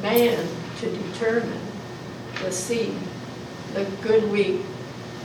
man 0.00 0.48
to 0.78 0.96
determine 0.96 1.60
the 2.44 2.52
seed, 2.52 2.94
the 3.72 3.84
good 4.02 4.30
wheat 4.30 4.60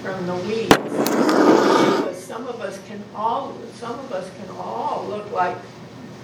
from 0.02 0.26
the 0.26 0.36
weeds. 0.36 0.76
Because 0.78 2.24
some 2.24 2.48
of 2.48 2.62
us 2.62 2.80
can 2.88 3.04
all, 3.14 3.58
some 3.76 4.00
of 4.00 4.14
us 4.14 4.30
can 4.40 4.56
all 4.56 5.06
look 5.10 5.30
like 5.32 5.58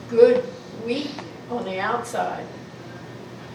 good 0.10 0.44
wheat 0.86 1.12
on 1.50 1.66
the 1.66 1.80
outside, 1.80 2.46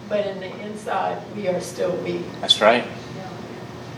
but 0.08 0.26
in 0.26 0.38
the 0.38 0.54
inside, 0.60 1.18
we 1.34 1.48
are 1.48 1.60
still 1.60 1.92
wheat. 1.98 2.24
That's 2.40 2.60
right. 2.60 2.86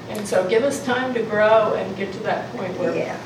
And 0.09 0.27
so 0.27 0.49
give 0.49 0.63
us 0.63 0.85
time 0.85 1.15
to 1.15 1.23
grow 1.23 1.75
and 1.75 1.97
get 1.97 2.13
to 2.13 2.19
that 2.21 2.51
point 2.53 2.79
where, 2.79 3.19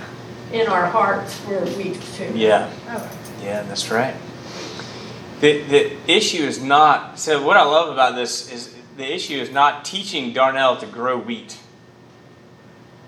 in 0.52 0.66
our 0.68 0.86
hearts, 0.86 1.40
we're 1.46 1.66
wheat 1.76 2.00
too. 2.14 2.32
Yeah. 2.34 2.70
Oh. 2.88 3.10
Yeah, 3.42 3.62
that's 3.62 3.90
right. 3.90 4.14
The, 5.40 5.62
the 5.62 5.96
issue 6.10 6.44
is 6.44 6.62
not, 6.62 7.18
so 7.18 7.42
what 7.42 7.56
I 7.56 7.64
love 7.64 7.92
about 7.92 8.14
this 8.14 8.50
is 8.50 8.75
the 8.96 9.14
issue 9.14 9.38
is 9.38 9.50
not 9.50 9.84
teaching 9.84 10.32
darnel 10.32 10.78
to 10.80 10.86
grow 10.86 11.18
wheat. 11.18 11.58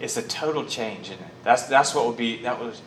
It's 0.00 0.16
a 0.16 0.22
total 0.22 0.64
change 0.64 1.08
in 1.08 1.14
it. 1.14 1.30
That's, 1.42 1.64
that's 1.64 1.94
what 1.94 2.06
would 2.06 2.16
be, 2.16 2.42
that 2.42 2.60
was, 2.60 2.80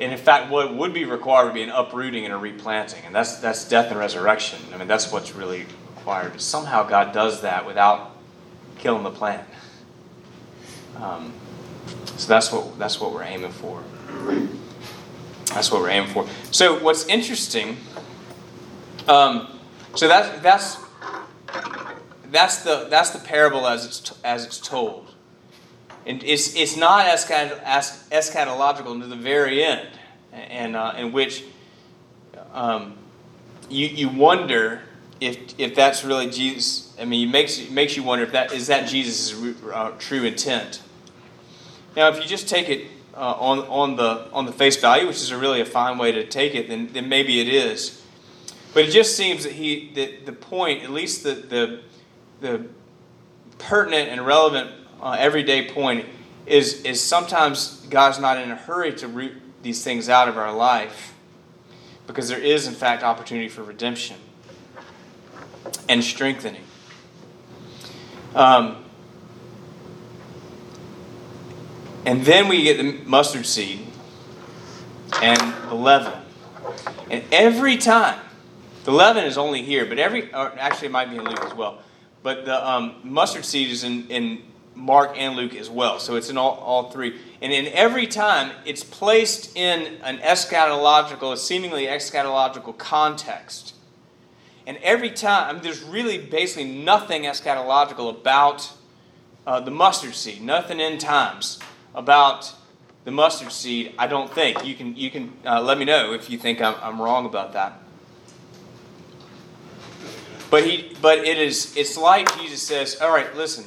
and 0.00 0.12
in 0.12 0.18
fact, 0.18 0.50
what 0.50 0.74
would 0.74 0.92
be 0.92 1.04
required 1.04 1.46
would 1.46 1.54
be 1.54 1.62
an 1.62 1.70
uprooting 1.70 2.24
and 2.24 2.34
a 2.34 2.36
replanting. 2.36 3.04
And 3.04 3.14
that's, 3.14 3.36
that's 3.36 3.66
death 3.68 3.90
and 3.90 3.98
resurrection. 3.98 4.58
I 4.74 4.76
mean, 4.76 4.88
that's 4.88 5.12
what's 5.12 5.34
really 5.34 5.66
required. 5.96 6.40
Somehow 6.40 6.82
God 6.86 7.12
does 7.12 7.42
that 7.42 7.64
without 7.66 8.16
killing 8.78 9.04
the 9.04 9.10
plant. 9.10 9.46
Um, 10.96 11.32
so 12.16 12.28
that's 12.28 12.52
what, 12.52 12.78
that's 12.78 13.00
what 13.00 13.12
we're 13.12 13.22
aiming 13.22 13.52
for. 13.52 13.82
That's 15.46 15.70
what 15.70 15.82
we're 15.82 15.90
aiming 15.90 16.10
for. 16.10 16.26
So 16.50 16.78
what's 16.82 17.06
interesting, 17.06 17.76
um, 19.08 19.58
so 19.94 20.08
that's 20.08 20.40
that's 20.42 20.76
that's 22.32 22.64
the 22.64 22.86
that's 22.90 23.10
the 23.10 23.18
parable 23.18 23.66
as 23.66 23.84
it's 23.84 24.12
as 24.24 24.44
it's 24.44 24.58
told, 24.58 25.14
and 26.06 26.22
it's 26.24 26.56
it's 26.56 26.76
not 26.76 27.06
eschatological 27.06 29.00
to 29.00 29.06
the 29.06 29.16
very 29.16 29.62
end, 29.62 29.88
and 30.32 30.74
uh, 30.74 30.94
in 30.96 31.12
which 31.12 31.44
um, 32.52 32.96
you 33.68 33.86
you 33.86 34.08
wonder 34.08 34.82
if 35.20 35.58
if 35.58 35.74
that's 35.74 36.04
really 36.04 36.30
Jesus. 36.30 36.96
I 36.98 37.04
mean, 37.04 37.28
it 37.28 37.32
makes 37.32 37.58
it 37.58 37.70
makes 37.70 37.96
you 37.96 38.02
wonder 38.02 38.24
if 38.24 38.32
that 38.32 38.52
is 38.52 38.66
that 38.68 38.88
Jesus' 38.88 39.34
uh, 39.72 39.92
true 39.98 40.24
intent. 40.24 40.82
Now, 41.94 42.08
if 42.08 42.16
you 42.16 42.24
just 42.24 42.48
take 42.48 42.68
it 42.68 42.86
uh, 43.14 43.34
on 43.38 43.60
on 43.60 43.96
the 43.96 44.30
on 44.32 44.46
the 44.46 44.52
face 44.52 44.76
value, 44.76 45.06
which 45.06 45.16
is 45.16 45.30
a 45.30 45.38
really 45.38 45.60
a 45.60 45.66
fine 45.66 45.98
way 45.98 46.12
to 46.12 46.26
take 46.26 46.54
it, 46.54 46.68
then 46.68 46.88
then 46.92 47.08
maybe 47.08 47.40
it 47.40 47.48
is. 47.48 48.02
But 48.74 48.86
it 48.86 48.90
just 48.90 49.16
seems 49.16 49.44
that 49.44 49.52
he 49.52 49.90
that 49.94 50.24
the 50.26 50.32
point, 50.32 50.82
at 50.82 50.90
least 50.90 51.22
the 51.22 51.34
the, 51.34 51.80
the 52.42 52.66
pertinent 53.58 54.10
and 54.10 54.26
relevant 54.26 54.70
uh, 55.00 55.16
everyday 55.18 55.70
point, 55.70 56.04
is 56.44 56.82
is 56.82 57.00
sometimes 57.00 57.86
God's 57.88 58.18
not 58.18 58.36
in 58.36 58.50
a 58.50 58.56
hurry 58.56 58.92
to 58.96 59.08
root 59.08 59.32
these 59.62 59.82
things 59.82 60.10
out 60.10 60.28
of 60.28 60.36
our 60.36 60.52
life, 60.52 61.14
because 62.06 62.28
there 62.28 62.40
is 62.40 62.66
in 62.66 62.74
fact 62.74 63.02
opportunity 63.02 63.48
for 63.48 63.62
redemption 63.62 64.16
and 65.88 66.04
strengthening. 66.04 66.64
Um, 68.34 68.82
And 72.04 72.24
then 72.24 72.48
we 72.48 72.64
get 72.64 72.78
the 72.78 73.08
mustard 73.08 73.46
seed 73.46 73.86
and 75.22 75.40
the 75.68 75.74
leaven. 75.74 76.18
And 77.10 77.22
every 77.30 77.76
time, 77.76 78.18
the 78.84 78.90
leaven 78.90 79.24
is 79.24 79.38
only 79.38 79.62
here, 79.62 79.86
but 79.86 80.00
every, 80.00 80.34
or 80.34 80.52
actually 80.58 80.88
it 80.88 80.90
might 80.90 81.10
be 81.10 81.16
in 81.16 81.24
Luke 81.24 81.44
as 81.44 81.54
well. 81.54 81.78
But 82.22 82.44
the 82.44 82.68
um, 82.68 82.96
mustard 83.02 83.44
seed 83.44 83.70
is 83.70 83.84
in, 83.84 84.08
in 84.08 84.42
Mark 84.74 85.14
and 85.16 85.36
Luke 85.36 85.54
as 85.54 85.68
well. 85.68 85.98
So 85.98 86.16
it's 86.16 86.30
in 86.30 86.38
all, 86.38 86.56
all 86.56 86.90
three. 86.90 87.18
And 87.40 87.52
in 87.52 87.66
every 87.68 88.06
time, 88.06 88.52
it's 88.64 88.84
placed 88.84 89.56
in 89.56 90.00
an 90.02 90.18
eschatological, 90.18 91.32
a 91.32 91.36
seemingly 91.36 91.86
eschatological 91.86 92.76
context. 92.78 93.74
And 94.66 94.78
every 94.82 95.10
time, 95.10 95.48
I 95.48 95.52
mean, 95.52 95.62
there's 95.62 95.82
really 95.82 96.18
basically 96.18 96.70
nothing 96.70 97.24
eschatological 97.24 98.10
about 98.10 98.72
uh, 99.46 99.60
the 99.60 99.72
mustard 99.72 100.14
seed, 100.14 100.40
nothing 100.40 100.78
in 100.78 100.98
times 100.98 101.58
about 101.94 102.54
the 103.04 103.10
mustard 103.10 103.50
seed. 103.50 103.94
I 103.98 104.06
don't 104.06 104.32
think 104.32 104.64
you 104.64 104.74
can 104.76 104.96
you 104.96 105.10
can 105.10 105.32
uh, 105.44 105.60
let 105.60 105.78
me 105.78 105.84
know 105.84 106.12
if 106.12 106.30
you 106.30 106.38
think 106.38 106.60
I'm, 106.60 106.76
I'm 106.80 107.02
wrong 107.02 107.26
about 107.26 107.52
that. 107.54 107.81
But 110.52 110.66
he, 110.66 110.94
but 111.00 111.20
it 111.20 111.38
is 111.38 111.74
it's 111.78 111.96
like 111.96 112.38
Jesus 112.38 112.60
says, 112.60 113.00
all 113.00 113.10
right, 113.10 113.34
listen, 113.34 113.64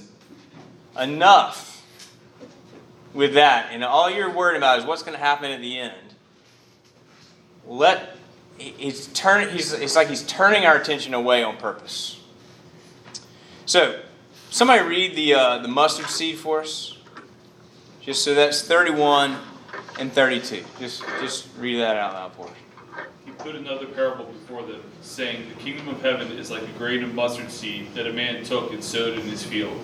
enough 1.02 1.84
with 3.12 3.34
that, 3.34 3.70
and 3.72 3.84
all 3.84 4.08
you're 4.08 4.32
worried 4.32 4.58
about 4.58 4.78
is 4.78 4.86
what's 4.86 5.02
going 5.02 5.18
to 5.18 5.24
happen 5.24 5.50
at 5.50 5.62
the 5.62 5.80
end. 5.80 6.14
Let 7.66 8.16
he's 8.60 9.08
turning. 9.08 9.50
He's 9.50 9.74
it's 9.74 9.96
like 9.96 10.10
he's 10.10 10.22
turning 10.28 10.68
our 10.68 10.78
attention 10.78 11.16
away 11.16 11.42
on 11.42 11.58
purpose. 11.58 12.22
So, 13.66 14.00
somebody 14.52 14.88
read 14.88 15.16
the 15.16 15.34
uh, 15.34 15.58
the 15.58 15.68
mustard 15.68 16.06
seed 16.06 16.38
for 16.38 16.62
us. 16.62 17.00
Just 18.00 18.24
so 18.24 18.36
that's 18.36 18.62
31 18.62 19.36
and 19.98 20.14
32. 20.14 20.64
Just 20.78 21.04
just 21.20 21.48
read 21.58 21.80
that 21.80 21.98
out 21.98 22.14
loud 22.14 22.34
for 22.34 22.46
us. 22.46 22.58
Put 23.46 23.56
another 23.58 23.86
parable 23.86 24.26
before 24.26 24.64
them, 24.64 24.82
saying, 25.02 25.48
The 25.50 25.64
kingdom 25.64 25.88
of 25.90 26.02
heaven 26.02 26.32
is 26.32 26.50
like 26.50 26.64
a 26.64 26.78
grain 26.80 27.04
of 27.04 27.14
mustard 27.14 27.52
seed 27.52 27.94
that 27.94 28.08
a 28.08 28.12
man 28.12 28.44
took 28.44 28.74
and 28.74 28.84
sowed 28.84 29.20
in 29.20 29.22
his 29.22 29.44
field. 29.44 29.80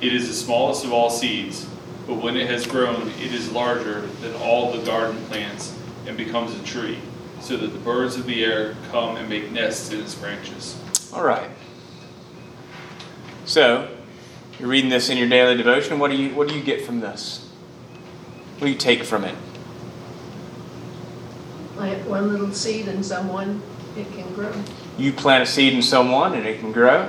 It 0.00 0.14
is 0.14 0.26
the 0.26 0.32
smallest 0.32 0.86
of 0.86 0.92
all 0.94 1.10
seeds, 1.10 1.66
but 2.06 2.14
when 2.14 2.34
it 2.34 2.48
has 2.48 2.66
grown, 2.66 3.10
it 3.20 3.34
is 3.34 3.52
larger 3.52 4.06
than 4.22 4.34
all 4.36 4.72
the 4.72 4.82
garden 4.86 5.22
plants 5.26 5.78
and 6.06 6.16
becomes 6.16 6.58
a 6.58 6.62
tree, 6.64 6.96
so 7.40 7.58
that 7.58 7.74
the 7.74 7.78
birds 7.78 8.16
of 8.16 8.24
the 8.24 8.42
air 8.42 8.74
come 8.90 9.18
and 9.18 9.28
make 9.28 9.52
nests 9.52 9.92
in 9.92 10.00
its 10.00 10.14
branches. 10.14 10.82
All 11.12 11.26
right. 11.26 11.50
So, 13.44 13.94
you're 14.58 14.70
reading 14.70 14.88
this 14.88 15.10
in 15.10 15.18
your 15.18 15.28
daily 15.28 15.58
devotion. 15.58 15.98
What 15.98 16.10
do 16.10 16.16
you 16.16 16.34
what 16.34 16.48
do 16.48 16.54
you 16.54 16.62
get 16.62 16.86
from 16.86 17.00
this? 17.00 17.50
What 18.54 18.68
do 18.68 18.72
you 18.72 18.78
take 18.78 19.04
from 19.04 19.24
it? 19.24 19.34
Plant 21.74 22.08
one 22.08 22.28
little 22.30 22.52
seed 22.52 22.88
in 22.88 23.02
someone, 23.02 23.60
it 23.96 24.10
can 24.12 24.32
grow. 24.34 24.52
You 24.96 25.12
plant 25.12 25.42
a 25.42 25.46
seed 25.46 25.72
in 25.72 25.82
someone 25.82 26.34
and 26.34 26.46
it 26.46 26.60
can 26.60 26.72
grow. 26.72 27.08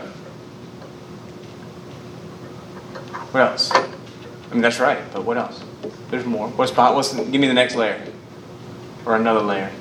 What 3.31 3.41
else? 3.41 3.71
I 3.71 4.53
mean, 4.53 4.61
that's 4.61 4.79
right, 4.79 4.99
but 5.13 5.23
what 5.23 5.37
else? 5.37 5.63
There's 6.09 6.25
more. 6.25 6.47
What's, 6.49 6.71
what's 6.75 7.13
give 7.13 7.41
me 7.41 7.47
the 7.47 7.53
next 7.53 7.75
layer? 7.75 8.01
Or 9.05 9.15
another 9.15 9.41
layer. 9.41 9.71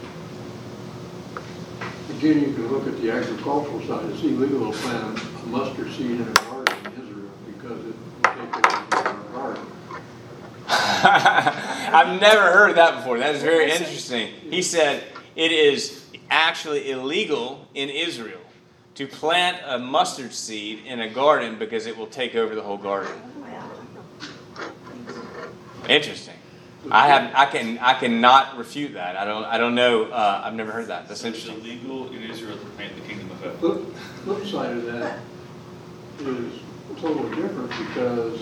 Again, 2.11 2.41
you 2.41 2.53
can 2.53 2.69
look 2.69 2.87
at 2.87 3.01
the 3.01 3.11
agricultural 3.11 3.81
side. 3.87 4.11
It's 4.11 4.23
illegal 4.23 4.73
to 4.73 4.79
plant 4.79 5.19
a 5.19 5.47
mustard 5.47 5.93
seed 5.93 6.21
in 6.21 6.23
a 6.23 6.33
garden 6.33 6.77
in 6.87 6.93
Israel 7.03 7.31
because 7.47 7.87
it 7.87 7.95
will 7.95 8.23
take 8.23 8.57
it 8.57 8.67
into 8.67 8.99
our 8.99 9.15
garden. 9.33 9.67
I've 11.95 12.21
never 12.21 12.43
heard 12.53 12.77
that 12.77 12.97
before. 12.97 13.19
That 13.19 13.35
is 13.37 13.43
very 13.43 13.71
interesting. 13.71 14.29
He 14.51 14.63
said 14.63 15.05
it 15.37 15.53
is 15.53 16.05
actually 16.31 16.91
illegal 16.91 17.69
in 17.75 17.89
Israel 17.89 18.41
to 18.97 19.07
plant 19.07 19.59
a 19.65 19.79
mustard 19.79 20.33
seed 20.33 20.85
in 20.87 21.01
a 21.01 21.09
garden 21.09 21.57
because 21.59 21.87
it 21.87 21.97
will 21.97 22.09
take 22.09 22.35
over 22.35 22.55
the 22.55 22.63
whole 22.63 22.77
garden. 22.77 23.13
Interesting. 25.89 26.35
I 26.91 27.09
have 27.09 27.33
I 27.35 27.47
can 27.47 27.79
I 27.79 27.95
cannot 27.95 28.59
refute 28.59 28.95
that. 28.95 29.17
I 29.17 29.25
don't 29.25 29.45
I 29.45 29.57
don't 29.57 29.75
know. 29.75 30.05
Uh, 30.05 30.43
I've 30.45 30.55
never 30.55 30.71
heard 30.73 30.89
that. 30.89 31.09
That's 31.09 31.25
It's 31.25 31.45
interesting. 31.47 31.61
illegal 31.61 32.09
in 32.13 32.23
Israel 32.25 32.59
to 32.59 32.65
plant 32.77 32.95
the 32.95 33.03
kingdom 33.03 33.31
of 33.31 33.41
heaven. 33.41 33.59
Flip, 33.59 33.97
flip 34.25 34.47
side 34.47 34.77
of 34.77 34.85
that 34.87 35.19
is 36.21 36.61
totally 37.01 37.35
different 37.37 37.71
because 37.71 38.41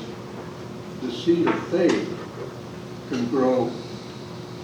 the 1.02 1.12
seed 1.12 1.46
of 1.46 1.68
faith 1.68 2.21
can 3.12 3.28
grow 3.28 3.70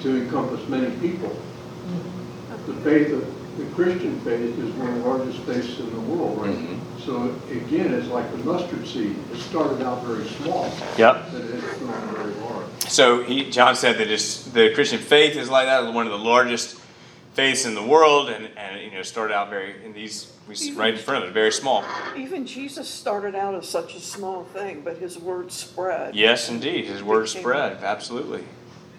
to 0.00 0.22
encompass 0.22 0.66
many 0.68 0.94
people. 0.96 1.36
The 2.66 2.74
faith 2.76 3.12
of, 3.12 3.58
the 3.58 3.64
Christian 3.74 4.20
faith 4.20 4.56
is 4.58 4.72
one 4.74 4.88
of 4.88 5.02
the 5.02 5.08
largest 5.08 5.40
faiths 5.40 5.80
in 5.80 5.90
the 5.92 6.00
world 6.00 6.40
right 6.40 6.56
now. 6.56 6.78
So 7.00 7.34
again, 7.50 7.92
it's 7.92 8.08
like 8.08 8.30
the 8.30 8.38
mustard 8.38 8.86
seed. 8.86 9.16
It 9.32 9.38
started 9.38 9.82
out 9.84 10.04
very 10.04 10.26
small, 10.28 10.72
Yep. 10.96 11.32
but 11.32 11.40
it 11.42 11.60
has 11.60 11.78
grown 11.78 12.14
very 12.14 12.34
large. 12.34 12.66
So 12.88 13.22
he, 13.22 13.50
John 13.50 13.74
said 13.74 13.98
that 13.98 14.10
it's, 14.10 14.44
the 14.44 14.72
Christian 14.74 15.00
faith 15.00 15.36
is 15.36 15.50
like 15.50 15.66
that, 15.66 15.92
one 15.92 16.06
of 16.06 16.12
the 16.12 16.18
largest 16.18 16.77
faiths 17.38 17.64
in 17.66 17.74
the 17.76 17.82
world, 17.82 18.30
and, 18.30 18.48
and 18.56 18.82
you 18.82 18.90
know 18.90 19.02
started 19.02 19.32
out 19.32 19.48
very 19.48 19.84
in 19.84 19.92
these 19.92 20.32
we 20.48 20.56
see 20.56 20.72
right 20.72 20.94
in 20.94 20.98
front 20.98 21.22
of 21.22 21.30
it, 21.30 21.32
very 21.32 21.52
small. 21.52 21.84
Even 22.16 22.44
Jesus 22.44 22.88
started 22.88 23.36
out 23.36 23.54
as 23.54 23.68
such 23.68 23.94
a 23.94 24.00
small 24.00 24.42
thing, 24.42 24.80
but 24.80 24.98
his 24.98 25.16
word 25.16 25.52
spread. 25.52 26.16
Yes, 26.16 26.48
indeed, 26.48 26.86
his 26.86 27.00
word 27.00 27.28
spread 27.28 27.84
absolutely. 27.84 28.42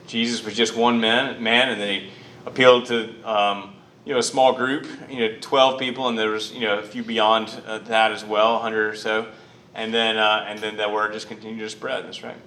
Jesus 0.07 0.45
was 0.45 0.55
just 0.55 0.73
one 0.73 1.01
man, 1.01 1.43
man, 1.43 1.67
and 1.67 1.81
then 1.81 1.99
he 1.99 2.11
appealed 2.45 2.85
to 2.85 3.09
um, 3.29 3.75
you 4.05 4.13
know 4.13 4.19
a 4.19 4.23
small 4.23 4.53
group, 4.53 4.87
you 5.09 5.19
know, 5.19 5.35
twelve 5.41 5.77
people, 5.77 6.07
and 6.07 6.17
there 6.17 6.29
was 6.29 6.53
you 6.53 6.61
know 6.61 6.79
a 6.79 6.83
few 6.83 7.03
beyond 7.03 7.53
uh, 7.67 7.79
that 7.79 8.13
as 8.13 8.23
well, 8.23 8.59
hundred 8.59 8.85
or 8.87 8.95
so, 8.95 9.27
and 9.75 9.93
then 9.93 10.15
uh, 10.15 10.45
and 10.47 10.59
then 10.59 10.77
that 10.77 10.93
word 10.93 11.11
just 11.11 11.27
continued 11.27 11.63
to 11.63 11.69
spread. 11.69 12.05
That's 12.05 12.23
right. 12.23 12.37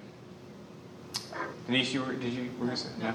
Denise, 1.67 1.93
you 1.93 2.01
were, 2.01 2.13
did 2.13 2.33
you 2.33 2.49
were 2.59 2.71
you 2.71 2.75
saying? 2.75 3.13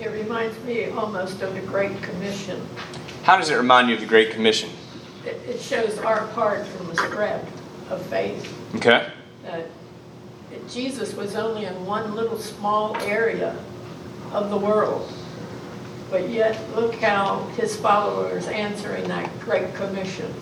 It 0.00 0.08
reminds 0.10 0.58
me 0.64 0.86
almost 0.86 1.42
of 1.42 1.54
the 1.54 1.60
Great 1.60 2.00
Commission. 2.02 2.64
How 3.24 3.36
does 3.36 3.50
it 3.50 3.56
remind 3.56 3.88
you 3.88 3.94
of 3.94 4.00
the 4.00 4.06
Great 4.06 4.30
Commission? 4.30 4.70
It, 5.26 5.40
it 5.46 5.60
shows 5.60 5.98
our 5.98 6.26
part 6.28 6.66
from 6.66 6.86
the 6.88 6.96
spread 6.96 7.46
of 7.90 8.00
faith. 8.06 8.54
Okay. 8.76 9.10
that 9.42 9.66
Jesus 10.70 11.14
was 11.14 11.34
only 11.34 11.64
in 11.64 11.84
one 11.84 12.14
little 12.14 12.38
small 12.38 12.96
area 12.98 13.56
of 14.32 14.50
the 14.50 14.56
world. 14.56 15.12
But 16.10 16.28
yet, 16.30 16.58
look 16.74 16.94
how 16.96 17.44
his 17.56 17.76
followers 17.76 18.46
answering 18.46 19.08
that 19.08 19.28
great 19.40 19.74
commission 19.74 20.32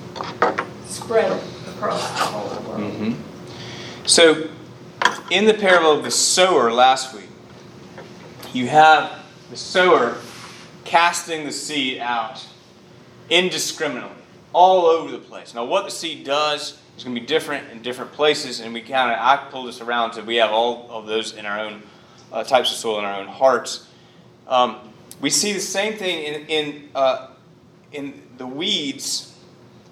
spread 0.84 1.32
across 1.66 2.02
the 2.10 2.24
whole 2.26 2.68
world. 2.78 2.92
hmm 2.92 3.12
So, 4.04 4.48
in 5.30 5.46
the 5.46 5.54
parable 5.54 5.92
of 5.92 6.04
the 6.04 6.10
sower 6.10 6.70
last 6.72 7.14
week, 7.14 7.28
you 8.52 8.68
have 8.68 9.25
the 9.50 9.56
sower 9.56 10.16
casting 10.84 11.44
the 11.44 11.52
seed 11.52 11.98
out 11.98 12.46
indiscriminately, 13.28 14.22
all 14.52 14.86
over 14.86 15.10
the 15.10 15.18
place. 15.18 15.54
Now, 15.54 15.64
what 15.64 15.84
the 15.84 15.90
seed 15.90 16.24
does 16.24 16.78
is 16.96 17.04
going 17.04 17.14
to 17.14 17.20
be 17.20 17.26
different 17.26 17.70
in 17.70 17.82
different 17.82 18.12
places, 18.12 18.60
and 18.60 18.72
we 18.72 18.80
kind 18.80 19.12
of 19.12 19.18
I 19.18 19.36
pull 19.50 19.64
this 19.64 19.80
around 19.80 20.14
so 20.14 20.22
we 20.22 20.36
have 20.36 20.50
all 20.50 20.86
of 20.90 21.06
those 21.06 21.34
in 21.34 21.44
our 21.44 21.58
own 21.60 21.82
uh, 22.32 22.44
types 22.44 22.70
of 22.72 22.78
soil 22.78 22.98
in 22.98 23.04
our 23.04 23.20
own 23.20 23.28
hearts. 23.28 23.88
Um, 24.48 24.76
we 25.20 25.30
see 25.30 25.52
the 25.52 25.60
same 25.60 25.94
thing 25.94 26.24
in 26.24 26.46
in 26.46 26.88
uh, 26.94 27.28
in 27.92 28.22
the 28.38 28.46
weeds, 28.46 29.34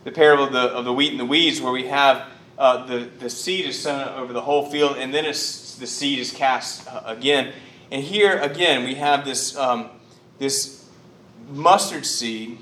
the 0.04 0.12
parable 0.12 0.44
of 0.44 0.52
the 0.52 0.60
of 0.60 0.84
the 0.84 0.92
wheat 0.92 1.10
and 1.10 1.20
the 1.20 1.24
weeds, 1.26 1.60
where 1.60 1.72
we 1.72 1.86
have 1.88 2.28
uh, 2.58 2.86
the 2.86 3.10
the 3.18 3.28
seed 3.28 3.66
is 3.66 3.80
sown 3.80 4.08
over 4.16 4.32
the 4.32 4.42
whole 4.42 4.70
field, 4.70 4.96
and 4.96 5.12
then 5.12 5.24
the 5.24 5.34
seed 5.34 6.18
is 6.18 6.30
cast 6.30 6.86
uh, 6.88 7.02
again. 7.04 7.52
And 7.94 8.02
here 8.02 8.38
again, 8.38 8.82
we 8.82 8.96
have 8.96 9.24
this 9.24 9.56
um, 9.56 9.88
this 10.40 10.84
mustard 11.48 12.04
seed, 12.04 12.58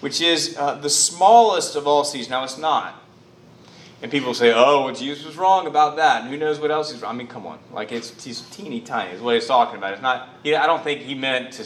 which 0.00 0.20
is 0.20 0.58
uh, 0.58 0.74
the 0.74 0.90
smallest 0.90 1.74
of 1.74 1.86
all 1.86 2.04
seeds. 2.04 2.28
Now, 2.28 2.44
it's 2.44 2.58
not. 2.58 3.02
And 4.02 4.12
people 4.12 4.34
say, 4.34 4.52
"Oh, 4.54 4.84
well, 4.84 4.94
Jesus 4.94 5.24
was 5.24 5.38
wrong 5.38 5.66
about 5.66 5.96
that." 5.96 6.20
And 6.20 6.30
who 6.30 6.36
knows 6.36 6.60
what 6.60 6.70
else 6.70 6.92
he's 6.92 7.00
wrong? 7.00 7.14
I 7.14 7.16
mean, 7.16 7.28
come 7.28 7.46
on, 7.46 7.60
like 7.72 7.92
it's 7.92 8.22
he's 8.22 8.42
teeny 8.42 8.82
tiny. 8.82 9.12
Is 9.12 9.22
what 9.22 9.36
he's 9.36 9.46
talking 9.46 9.78
about. 9.78 9.94
It's 9.94 10.02
not. 10.02 10.28
He, 10.42 10.54
I 10.54 10.66
don't 10.66 10.84
think 10.84 11.00
he 11.00 11.14
meant 11.14 11.54
to. 11.54 11.64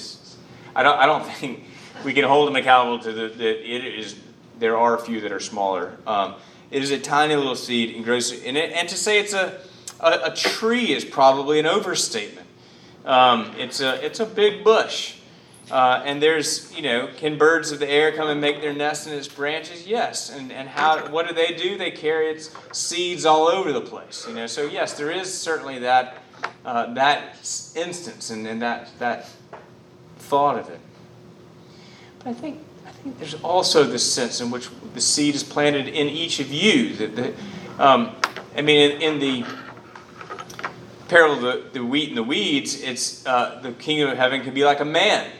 I 0.77 0.85
don't. 0.85 0.97
I 0.97 1.07
don't 1.07 1.27
think 1.41 1.65
we 2.05 2.13
can 2.13 2.23
hold 2.23 2.49
him 2.49 2.55
accountable 2.55 3.01
to 3.01 3.13
the, 3.13 3.35
that 3.37 3.69
it 3.69 3.85
is. 3.99 4.15
There 4.61 4.79
are 4.79 4.97
a 4.97 5.01
few 5.01 5.21
that 5.23 5.33
are 5.33 5.41
smaller. 5.41 5.97
Um, 6.07 6.37
it 6.71 6.85
is 6.85 6.93
a 6.93 7.01
tiny 7.01 7.35
little 7.35 7.57
seed 7.57 7.97
and 7.97 8.05
grows. 8.05 8.31
And, 8.45 8.57
it, 8.57 8.71
and 8.71 8.89
to 8.89 8.97
say 8.97 9.19
it's 9.19 9.33
a, 9.33 9.61
a, 9.99 10.21
a 10.27 10.37
tree 10.37 10.93
is 10.93 11.05
probably 11.05 11.59
an 11.59 11.67
overstatement. 11.67 12.48
Um, 13.05 13.55
it's 13.59 13.81
a 13.81 14.05
it's 14.05 14.21
a 14.21 14.27
big 14.27 14.65
bush. 14.65 15.15
Uh, 15.71 16.03
and 16.07 16.23
there's, 16.23 16.75
you 16.75 16.81
know, 16.81 17.11
can 17.19 17.37
birds 17.37 17.73
of 17.73 17.79
the 17.79 17.87
air 17.89 18.11
come 18.13 18.29
and 18.29 18.41
make 18.41 18.63
their 18.63 18.73
nest 18.73 19.07
in 19.07 19.13
its 19.13 19.29
branches? 19.29 19.87
Yes. 19.87 20.31
And, 20.35 20.51
and 20.51 20.67
how, 20.67 21.11
what 21.11 21.29
do 21.29 21.35
they 21.35 21.55
do? 21.55 21.77
They 21.77 21.91
carry 21.91 22.29
its 22.29 22.51
seeds 22.73 23.27
all 23.27 23.49
over 23.49 23.71
the 23.73 23.81
place, 23.83 24.25
you 24.27 24.35
know. 24.35 24.47
So, 24.47 24.65
yes, 24.65 24.95
there 24.95 25.11
is 25.11 25.33
certainly 25.33 25.81
that, 25.81 26.23
uh, 26.65 26.95
that 26.95 27.37
instance 27.77 28.31
and, 28.31 28.47
and 28.47 28.63
that, 28.63 28.89
that 28.99 29.29
thought 30.21 30.59
of 30.59 30.71
it. 30.71 30.81
But 32.21 32.29
I 32.29 32.33
think, 32.33 32.61
I 32.87 32.91
think 32.91 33.19
there's 33.19 33.35
also 33.35 33.85
this 33.85 34.11
sense 34.11 34.41
in 34.41 34.51
which 34.51 34.71
the 34.95 35.03
seed 35.03 35.35
is 35.35 35.45
planted 35.45 35.87
in 35.87 36.07
each 36.09 36.41
of 36.41 36.51
you. 36.51 36.95
That 36.95 37.15
the, 37.15 37.35
um, 37.79 38.17
I 38.57 38.63
mean, 38.63 38.93
in, 38.93 39.03
in 39.03 39.19
the 39.19 39.45
parable 41.09 41.35
of 41.37 41.73
the, 41.73 41.81
the 41.81 41.85
wheat 41.85 42.09
and 42.09 42.16
the 42.16 42.23
weeds, 42.23 42.81
it's 42.81 43.27
uh, 43.27 43.61
the 43.62 43.73
kingdom 43.73 44.11
of 44.11 44.16
heaven 44.16 44.42
can 44.42 44.55
be 44.55 44.64
like 44.64 44.81
a 44.81 44.85
man 44.85 45.31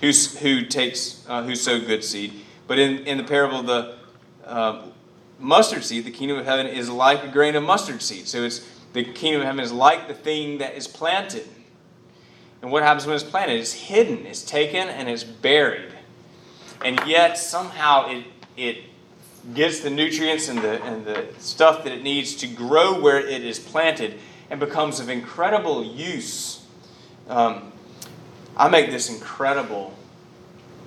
who's, 0.00 0.38
who 0.38 0.64
takes 0.64 1.24
uh, 1.28 1.42
who 1.42 1.54
sowed 1.54 1.86
good 1.86 2.02
seed. 2.02 2.32
But 2.66 2.78
in, 2.78 3.06
in 3.06 3.18
the 3.18 3.24
parable 3.24 3.60
of 3.60 3.66
the 3.66 3.96
uh, 4.44 4.82
mustard 5.38 5.84
seed, 5.84 6.04
the 6.04 6.10
kingdom 6.10 6.38
of 6.38 6.46
heaven 6.46 6.66
is 6.66 6.88
like 6.88 7.22
a 7.24 7.28
grain 7.28 7.54
of 7.54 7.62
mustard 7.62 8.02
seed. 8.02 8.26
So 8.26 8.42
it's 8.42 8.68
the 8.92 9.04
kingdom 9.04 9.42
of 9.42 9.46
heaven 9.46 9.60
is 9.60 9.72
like 9.72 10.08
the 10.08 10.14
thing 10.14 10.58
that 10.58 10.74
is 10.74 10.88
planted. 10.88 11.46
And 12.62 12.72
what 12.72 12.82
happens 12.82 13.06
when 13.06 13.14
it's 13.14 13.24
planted? 13.24 13.60
It's 13.60 13.72
hidden, 13.72 14.26
it's 14.26 14.42
taken, 14.42 14.88
and 14.88 15.08
it's 15.08 15.24
buried. 15.24 15.92
And 16.84 17.00
yet 17.06 17.38
somehow 17.38 18.08
it 18.08 18.24
it 18.56 18.84
gets 19.54 19.80
the 19.80 19.90
nutrients 19.90 20.48
and 20.48 20.60
the 20.60 20.82
and 20.82 21.04
the 21.04 21.26
stuff 21.38 21.84
that 21.84 21.92
it 21.92 22.02
needs 22.02 22.34
to 22.36 22.46
grow 22.46 23.00
where 23.00 23.20
it 23.20 23.44
is 23.44 23.58
planted 23.58 24.18
and 24.50 24.60
becomes 24.60 25.00
of 25.00 25.08
incredible 25.08 25.84
use. 25.84 26.64
Um, 27.28 27.72
I 28.56 28.68
make 28.68 28.90
this 28.90 29.10
incredible, 29.10 29.94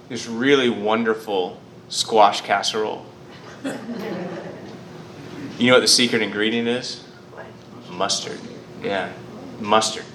this 0.08 0.28
really 0.28 0.69
wonderful 0.69 1.60
squash 1.89 2.41
casserole. 2.41 3.06
You 5.58 5.67
know 5.67 5.74
what 5.74 5.82
the 5.82 5.88
secret 5.88 6.22
ingredient 6.22 6.67
is? 6.67 7.04
Mustard. 7.91 8.39
Yeah, 8.82 9.12
mustard. 9.60 10.06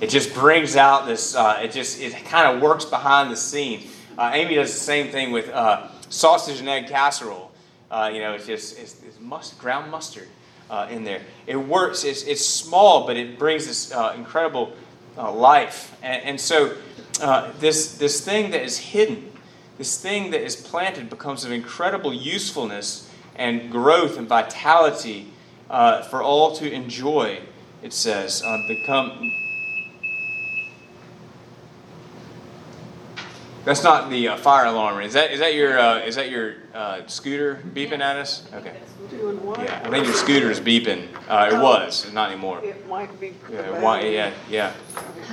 It 0.00 0.08
just 0.08 0.32
brings 0.32 0.76
out 0.76 1.06
this. 1.06 1.34
Uh, 1.34 1.60
it 1.62 1.72
just 1.72 2.00
it 2.00 2.12
kind 2.24 2.56
of 2.56 2.62
works 2.62 2.86
behind 2.86 3.30
the 3.30 3.36
scenes. 3.36 3.84
Uh, 4.16 4.30
Amy 4.32 4.54
does 4.54 4.72
the 4.72 4.80
same 4.80 5.10
thing 5.10 5.30
with 5.30 5.50
uh, 5.50 5.88
sausage 6.08 6.60
and 6.60 6.68
egg 6.68 6.88
casserole. 6.88 7.52
Uh, 7.90 8.10
you 8.12 8.20
know, 8.20 8.32
it's 8.32 8.46
just 8.46 8.78
it's, 8.78 9.02
it's 9.02 9.20
must, 9.20 9.58
ground 9.58 9.90
mustard 9.90 10.28
uh, 10.70 10.88
in 10.90 11.04
there. 11.04 11.20
It 11.46 11.56
works. 11.56 12.04
It's, 12.04 12.22
it's 12.22 12.44
small, 12.44 13.06
but 13.06 13.16
it 13.16 13.38
brings 13.38 13.66
this 13.66 13.92
uh, 13.92 14.14
incredible 14.16 14.72
life. 15.16 15.96
And, 16.02 16.22
and 16.24 16.40
so 16.40 16.74
this 17.60 17.96
this 17.98 18.24
thing 18.24 18.50
that 18.50 18.62
is 18.62 18.78
hidden, 18.78 19.30
this 19.78 20.00
thing 20.00 20.30
that 20.32 20.42
is 20.42 20.56
planted, 20.56 21.08
becomes 21.08 21.44
of 21.44 21.52
incredible 21.52 22.12
usefulness 22.12 23.08
and 23.36 23.70
growth 23.70 24.18
and 24.18 24.28
vitality 24.28 25.32
uh, 25.70 26.02
for 26.02 26.22
all 26.22 26.54
to 26.56 26.70
enjoy, 26.70 27.40
it 27.82 27.92
says. 27.92 28.42
Uh, 28.42 28.58
become. 28.68 29.32
That's 33.64 33.82
not 33.82 34.10
the 34.10 34.28
uh, 34.28 34.36
fire 34.36 34.66
alarm. 34.66 35.02
Is 35.02 35.14
that 35.14 35.32
is 35.32 35.40
that 35.40 35.54
your 35.54 35.78
uh, 35.78 36.00
is 36.00 36.16
that 36.16 36.30
your 36.30 36.56
uh, 36.74 37.06
scooter 37.06 37.62
beeping 37.72 38.00
at 38.00 38.16
us? 38.16 38.46
Okay. 38.52 38.76
Yeah, 39.10 39.80
I 39.84 39.90
think 39.90 40.04
your 40.04 40.14
scooter 40.14 40.50
is 40.50 40.60
beeping. 40.60 41.08
Uh, 41.28 41.50
it 41.50 41.62
was, 41.62 42.12
not 42.12 42.30
anymore. 42.30 42.62
It 42.62 42.86
might 42.88 43.18
be. 43.18 43.34
Yeah, 43.50 43.80
why, 43.80 44.02
yeah, 44.02 44.32
yeah. 44.50 44.72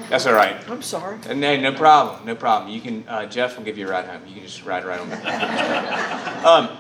That's 0.10 0.26
all 0.26 0.34
right. 0.34 0.56
I'm 0.70 0.82
sorry. 0.82 1.17
No, 1.34 1.58
no 1.58 1.74
problem. 1.74 2.26
No 2.26 2.36
problem. 2.36 2.72
You 2.72 2.80
can. 2.80 3.06
Uh, 3.08 3.26
Jeff 3.26 3.58
will 3.58 3.65
give 3.65 3.78
you 3.78 3.88
a 3.88 3.91
ride 3.91 4.06
home. 4.06 4.22
You 4.26 4.36
can 4.36 4.44
just 4.44 4.65
ride 4.65 4.86
right 4.86 5.00
on 5.00 5.10
back. 5.10 6.46
um, 6.46 6.78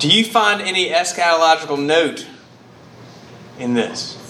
do 0.00 0.08
you 0.08 0.24
find 0.24 0.60
any 0.60 0.88
eschatological 0.88 1.80
note 1.80 2.26
in 3.58 3.74
this? 3.74 4.21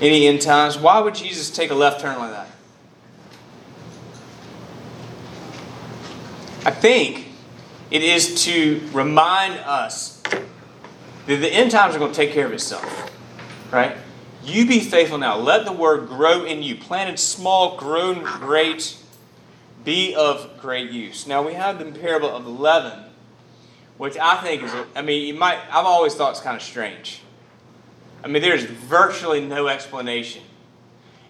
Any 0.00 0.26
end 0.26 0.42
times? 0.42 0.78
Why 0.78 1.00
would 1.00 1.14
Jesus 1.14 1.50
take 1.50 1.70
a 1.70 1.74
left 1.74 2.00
turn 2.00 2.18
like 2.18 2.30
that? 2.30 2.48
I 6.64 6.70
think 6.70 7.28
it 7.90 8.02
is 8.02 8.44
to 8.44 8.80
remind 8.92 9.54
us 9.60 10.22
that 11.26 11.36
the 11.40 11.48
end 11.48 11.70
times 11.70 11.96
are 11.96 11.98
going 11.98 12.12
to 12.12 12.16
take 12.16 12.32
care 12.32 12.46
of 12.46 12.52
itself. 12.52 13.10
Right? 13.72 13.96
You 14.44 14.66
be 14.66 14.80
faithful 14.80 15.18
now. 15.18 15.36
Let 15.36 15.64
the 15.64 15.72
word 15.72 16.08
grow 16.08 16.44
in 16.44 16.62
you. 16.62 16.76
Planted 16.76 17.18
small, 17.18 17.76
grown 17.76 18.22
great, 18.22 18.96
be 19.84 20.14
of 20.14 20.58
great 20.60 20.90
use. 20.90 21.26
Now 21.26 21.46
we 21.46 21.54
have 21.54 21.78
the 21.78 21.86
parable 21.98 22.34
of 22.34 22.44
the 22.44 22.50
leaven, 22.50 23.04
which 23.96 24.16
I 24.16 24.36
think 24.36 24.62
is, 24.62 24.72
I 24.94 25.02
mean, 25.02 25.26
you 25.26 25.34
might, 25.34 25.58
I've 25.70 25.86
always 25.86 26.14
thought 26.14 26.30
it's 26.30 26.40
kind 26.40 26.56
of 26.56 26.62
strange. 26.62 27.22
I 28.22 28.28
mean, 28.28 28.42
there's 28.42 28.64
virtually 28.64 29.40
no 29.40 29.68
explanation. 29.68 30.42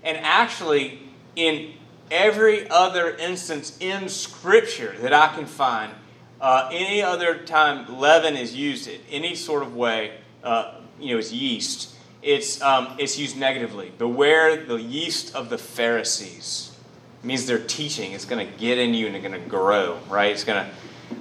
And 0.03 0.17
actually, 0.19 1.01
in 1.37 1.75
every 2.11 2.69
other 2.71 3.15
instance 3.17 3.77
in 3.81 4.09
Scripture 4.09 4.95
that 5.01 5.13
I 5.13 5.29
can 5.35 5.47
find, 5.47 5.93
uh, 6.41 6.71
any 6.73 7.03
other 7.03 7.39
time 7.39 7.99
leaven 7.99 8.37
is 8.37 8.55
used 8.55 8.89
in 8.89 9.01
any 9.11 9.35
sort 9.35 9.63
of 9.63 9.75
way, 9.75 10.13
uh, 10.43 10.75
you 11.01 11.13
know, 11.13 11.19
it's 11.19 11.33
yeast, 11.33 11.95
it's, 12.23 12.61
um, 12.63 12.95
it's 12.99 13.19
used 13.19 13.37
negatively. 13.37 13.93
Beware 13.99 14.65
the 14.65 14.77
yeast 14.77 15.35
of 15.35 15.51
the 15.51 15.59
Pharisees. 15.59 16.77
It 17.23 17.27
means 17.27 17.47
their 17.47 17.59
teaching 17.59 18.13
is 18.13 18.25
going 18.25 18.47
to 18.47 18.59
get 18.59 18.79
in 18.79 18.95
you 18.95 19.07
and 19.07 19.17
it's 19.17 19.27
going 19.27 19.41
to 19.41 19.49
grow, 19.49 19.99
right? 20.09 20.33
It's 20.33 20.45
going 20.45 20.65
to, 20.65 20.71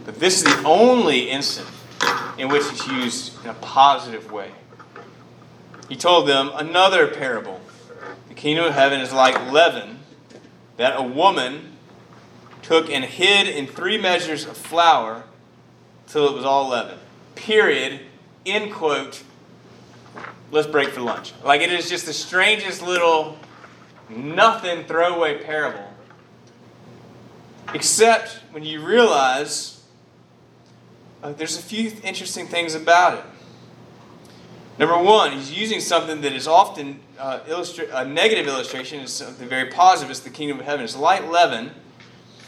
but 0.05 0.19
this 0.19 0.37
is 0.37 0.43
the 0.43 0.67
only 0.67 1.29
instance 1.29 1.69
in 2.37 2.49
which 2.49 2.63
it's 2.67 2.87
used 2.87 3.43
in 3.43 3.49
a 3.49 3.55
positive 3.55 4.31
way. 4.31 4.51
He 5.89 5.95
told 5.95 6.27
them 6.27 6.51
another 6.53 7.07
parable. 7.07 7.61
The 8.27 8.33
kingdom 8.33 8.65
of 8.65 8.73
heaven 8.73 8.99
is 8.99 9.13
like 9.13 9.51
leaven 9.51 9.99
that 10.77 10.97
a 10.97 11.03
woman 11.03 11.77
took 12.61 12.89
and 12.89 13.03
hid 13.05 13.47
in 13.47 13.67
three 13.67 13.97
measures 13.97 14.45
of 14.45 14.57
flour 14.57 15.23
till 16.07 16.27
it 16.27 16.33
was 16.33 16.45
all 16.45 16.69
leaven. 16.69 16.97
Period. 17.35 18.01
End 18.45 18.73
quote. 18.73 19.23
Let's 20.51 20.67
break 20.67 20.89
for 20.89 21.01
lunch. 21.01 21.33
Like 21.43 21.61
it 21.61 21.71
is 21.71 21.89
just 21.89 22.05
the 22.05 22.13
strangest 22.13 22.81
little 22.81 23.37
nothing 24.09 24.85
throwaway 24.85 25.43
parable. 25.43 25.93
Except 27.73 28.39
when 28.51 28.63
you 28.63 28.85
realize 28.85 29.83
uh, 31.21 31.33
there's 31.33 31.57
a 31.57 31.61
few 31.61 31.91
interesting 32.03 32.47
things 32.47 32.75
about 32.75 33.19
it. 33.19 33.25
Number 34.79 34.97
one, 34.97 35.31
he's 35.31 35.51
using 35.51 35.79
something 35.79 36.21
that 36.21 36.33
is 36.33 36.47
often 36.47 36.99
uh, 37.17 37.39
illustra- 37.47 37.89
a 37.91 38.05
negative 38.05 38.47
illustration, 38.47 38.99
is 38.99 39.11
something 39.11 39.47
very 39.47 39.69
positive. 39.71 40.11
It's 40.11 40.19
the 40.19 40.29
kingdom 40.29 40.59
of 40.59 40.65
heaven. 40.65 40.85
It's 40.85 40.95
light 40.95 41.29
leaven. 41.29 41.71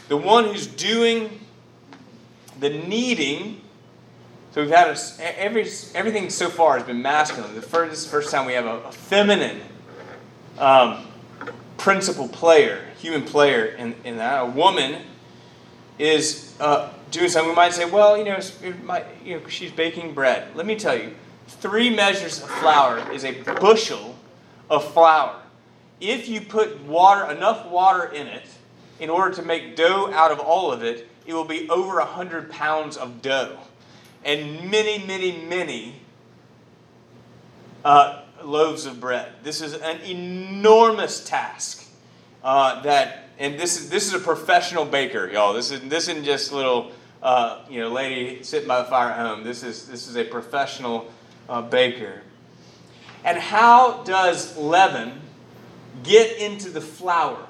The 0.08 0.16
one 0.16 0.44
who's 0.44 0.66
doing 0.66 1.40
the 2.60 2.70
kneading. 2.70 3.60
So 4.52 4.62
we've 4.62 4.70
had 4.70 4.88
a, 4.88 5.40
every 5.40 5.66
everything 5.94 6.30
so 6.30 6.48
far 6.48 6.76
has 6.76 6.86
been 6.86 7.02
masculine. 7.02 7.54
The 7.54 7.62
first, 7.62 7.90
this 7.90 7.98
is 8.00 8.04
the 8.04 8.10
first 8.10 8.30
time 8.30 8.46
we 8.46 8.52
have 8.52 8.66
a, 8.66 8.80
a 8.82 8.92
feminine 8.92 9.60
um, 10.58 11.06
principal 11.78 12.28
player, 12.28 12.84
human 12.98 13.22
player 13.22 13.64
in, 13.64 13.94
in 14.04 14.18
that. 14.18 14.42
A 14.42 14.46
woman 14.46 15.02
is 15.98 16.54
uh, 16.60 16.90
doing 17.10 17.28
something. 17.28 17.50
We 17.50 17.56
might 17.56 17.72
say, 17.72 17.88
well, 17.88 18.16
you 18.16 18.24
know, 18.24 18.36
it 18.36 18.84
might, 18.84 19.06
you 19.24 19.38
know, 19.38 19.46
she's 19.48 19.72
baking 19.72 20.14
bread. 20.14 20.54
Let 20.54 20.66
me 20.66 20.76
tell 20.76 20.96
you, 20.96 21.14
three 21.50 21.90
measures 21.90 22.42
of 22.42 22.48
flour 22.48 23.10
is 23.12 23.24
a 23.24 23.32
bushel 23.42 24.16
of 24.68 24.92
flour. 24.92 25.40
If 26.00 26.28
you 26.28 26.40
put 26.40 26.80
water, 26.84 27.30
enough 27.30 27.66
water 27.66 28.04
in 28.04 28.26
it, 28.26 28.46
in 28.98 29.10
order 29.10 29.34
to 29.36 29.42
make 29.42 29.76
dough 29.76 30.10
out 30.12 30.30
of 30.30 30.38
all 30.38 30.72
of 30.72 30.82
it, 30.82 31.08
it 31.26 31.34
will 31.34 31.44
be 31.44 31.68
over 31.68 31.96
100 31.96 32.50
pounds 32.50 32.96
of 32.96 33.22
dough. 33.22 33.58
And 34.24 34.70
many, 34.70 35.04
many, 35.06 35.32
many 35.32 36.00
uh, 37.84 38.22
loaves 38.42 38.86
of 38.86 39.00
bread. 39.00 39.32
This 39.42 39.60
is 39.60 39.74
an 39.74 40.00
enormous 40.02 41.24
task. 41.24 41.88
Uh, 42.42 42.80
that 42.82 43.28
and 43.38 43.58
this 43.58 43.78
is 43.78 43.90
this 43.90 44.06
is 44.06 44.14
a 44.14 44.18
professional 44.18 44.84
baker, 44.84 45.28
y'all. 45.30 45.52
This 45.52 45.70
is 45.70 45.80
this 45.88 46.08
isn't 46.08 46.24
just 46.24 46.52
little 46.52 46.92
uh, 47.22 47.64
you 47.68 47.80
know 47.80 47.88
lady 47.88 48.42
sitting 48.42 48.68
by 48.68 48.82
the 48.82 48.88
fire 48.88 49.10
at 49.10 49.18
home. 49.18 49.44
This 49.44 49.62
is 49.62 49.86
this 49.88 50.08
is 50.08 50.16
a 50.16 50.24
professional 50.24 51.10
uh, 51.50 51.60
baker. 51.60 52.22
And 53.24 53.36
how 53.36 54.02
does 54.04 54.56
leaven 54.56 55.20
get 56.02 56.38
into 56.38 56.70
the 56.70 56.80
flour? 56.80 57.46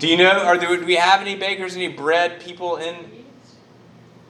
Do 0.00 0.08
you 0.08 0.16
know? 0.16 0.30
Are 0.30 0.56
there, 0.58 0.76
do 0.76 0.84
we 0.84 0.96
have 0.96 1.20
any 1.20 1.36
bakers, 1.36 1.76
any 1.76 1.88
bread 1.88 2.40
people 2.40 2.76
in? 2.76 2.96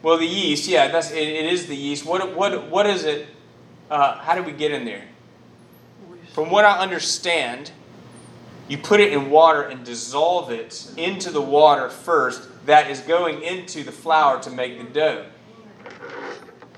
Well, 0.02 0.18
the 0.18 0.26
yeast, 0.26 0.68
yeah, 0.68 0.88
that's 0.88 1.10
it, 1.10 1.16
it 1.16 1.46
is 1.46 1.66
the 1.66 1.76
yeast. 1.76 2.04
What 2.04 2.34
what 2.36 2.68
what 2.68 2.86
is 2.86 3.04
it? 3.04 3.28
Uh, 3.90 4.18
how 4.18 4.34
do 4.34 4.42
we 4.42 4.52
get 4.52 4.70
in 4.70 4.84
there? 4.84 5.04
From 6.32 6.50
what 6.50 6.64
I 6.64 6.78
understand, 6.78 7.72
you 8.68 8.78
put 8.78 9.00
it 9.00 9.12
in 9.12 9.30
water 9.30 9.62
and 9.62 9.84
dissolve 9.84 10.50
it 10.50 10.92
into 10.96 11.30
the 11.30 11.40
water 11.40 11.88
first. 11.88 12.48
That 12.66 12.90
is 12.90 13.00
going 13.00 13.42
into 13.42 13.82
the 13.82 13.92
flour 13.92 14.40
to 14.42 14.50
make 14.50 14.78
the 14.78 14.84
dough. 14.84 15.26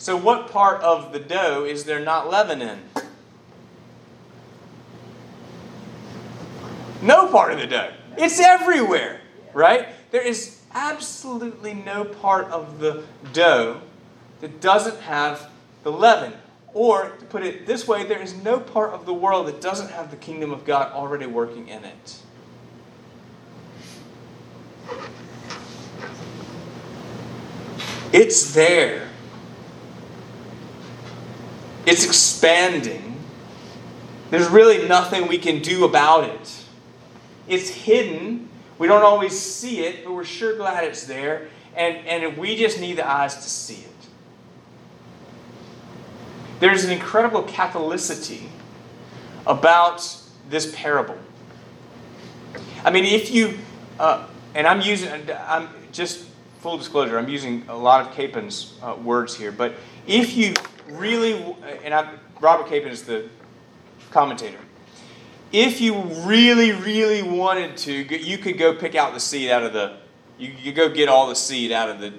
So, 0.01 0.17
what 0.17 0.51
part 0.51 0.81
of 0.81 1.13
the 1.13 1.19
dough 1.19 1.67
is 1.67 1.85
there 1.85 2.01
not 2.01 2.31
leaven 2.31 2.63
in? 2.63 2.79
No 7.03 7.29
part 7.29 7.53
of 7.53 7.59
the 7.59 7.67
dough. 7.67 7.93
It's 8.17 8.41
everywhere, 8.41 9.21
right? 9.53 9.89
There 10.11 10.27
is 10.27 10.59
absolutely 10.73 11.75
no 11.75 12.05
part 12.05 12.47
of 12.47 12.79
the 12.79 13.05
dough 13.35 13.83
that 14.41 14.63
doesn't 14.63 15.01
have 15.03 15.51
the 15.83 15.93
leaven. 15.93 16.33
Or, 16.73 17.11
to 17.11 17.25
put 17.27 17.43
it 17.43 17.67
this 17.67 17.87
way, 17.87 18.03
there 18.07 18.23
is 18.23 18.35
no 18.35 18.59
part 18.59 18.93
of 18.93 19.05
the 19.05 19.13
world 19.13 19.49
that 19.49 19.61
doesn't 19.61 19.91
have 19.91 20.11
the 20.11 20.17
kingdom 20.17 20.51
of 20.51 20.65
God 20.65 20.93
already 20.93 21.27
working 21.27 21.69
in 21.69 21.85
it. 21.85 22.23
It's 28.15 28.55
there. 28.55 29.11
It's 31.87 32.05
expanding. 32.05 33.17
There's 34.31 34.49
really 34.49 34.87
nothing 34.87 35.27
we 35.27 35.39
can 35.39 35.61
do 35.61 35.85
about 35.85 36.25
it. 36.25 36.65
It's 37.49 37.69
hidden. 37.69 38.49
We 38.79 38.87
don't 38.87 39.03
always 39.03 39.39
see 39.39 39.81
it, 39.81 40.05
but 40.05 40.13
we're 40.13 40.25
sure 40.25 40.57
glad 40.57 40.85
it's 40.85 41.05
there. 41.05 41.49
And, 41.75 42.07
and 42.07 42.37
we 42.37 42.57
just 42.57 42.81
need 42.81 42.97
the 42.97 43.09
eyes 43.09 43.35
to 43.37 43.43
see 43.43 43.83
it. 43.83 43.91
There's 46.61 46.85
an 46.85 46.91
incredible 46.91 47.43
catholicity 47.45 48.49
about 49.47 50.17
this 50.49 50.75
parable. 50.77 51.17
I 52.85 52.91
mean, 52.91 53.05
if 53.05 53.31
you, 53.31 53.59
uh, 53.99 54.27
and 54.55 54.67
I'm 54.67 54.81
using, 54.81 55.11
I'm 55.49 55.69
just 55.93 56.27
full 56.61 56.77
disclosure, 56.77 57.19
I'm 57.19 57.29
using 57.29 57.65
a 57.69 57.77
lot 57.77 58.07
of 58.07 58.15
Capon's 58.15 58.75
uh, 58.83 58.95
words 59.03 59.35
here, 59.35 59.53
but 59.53 59.75
if 60.07 60.37
you 60.37 60.55
really, 60.91 61.57
and 61.85 61.95
I'm, 61.95 62.19
Robert 62.41 62.69
Capon 62.69 62.91
is 62.91 63.03
the 63.03 63.29
commentator. 64.11 64.59
If 65.53 65.81
you 65.81 66.01
really, 66.25 66.73
really 66.73 67.23
wanted 67.23 67.77
to, 67.79 67.93
you 67.93 68.39
could 68.39 68.59
go 68.59 68.75
pick 68.75 68.95
out 68.95 69.15
the 69.15 69.21
seed 69.21 69.51
out 69.51 69.63
of 69.63 69.73
the, 69.73 69.97
you 70.39 70.53
could 70.63 70.75
go 70.75 70.89
get 70.89 71.09
all 71.09 71.29
the 71.29 71.35
seed 71.35 71.73
out 71.73 71.89
of 71.89 72.01
the, 72.01 72.13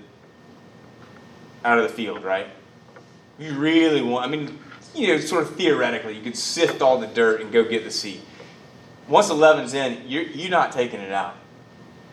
out 1.63 1.77
of 1.77 1.83
the 1.83 1.89
field, 1.89 2.23
right? 2.23 2.47
You 3.39 3.53
really 3.53 4.01
want, 4.01 4.25
I 4.25 4.29
mean, 4.29 4.59
you 4.93 5.07
know, 5.07 5.17
sort 5.19 5.43
of 5.43 5.55
theoretically, 5.55 6.15
you 6.15 6.21
could 6.21 6.35
sift 6.35 6.81
all 6.81 6.99
the 6.99 7.07
dirt 7.07 7.41
and 7.41 7.51
go 7.51 7.63
get 7.63 7.83
the 7.83 7.91
seed. 7.91 8.21
Once 9.07 9.29
the 9.29 9.33
leaven's 9.33 9.73
in, 9.73 10.03
you're, 10.07 10.23
you're 10.23 10.49
not 10.49 10.71
taking 10.71 10.99
it 10.99 11.11
out, 11.11 11.35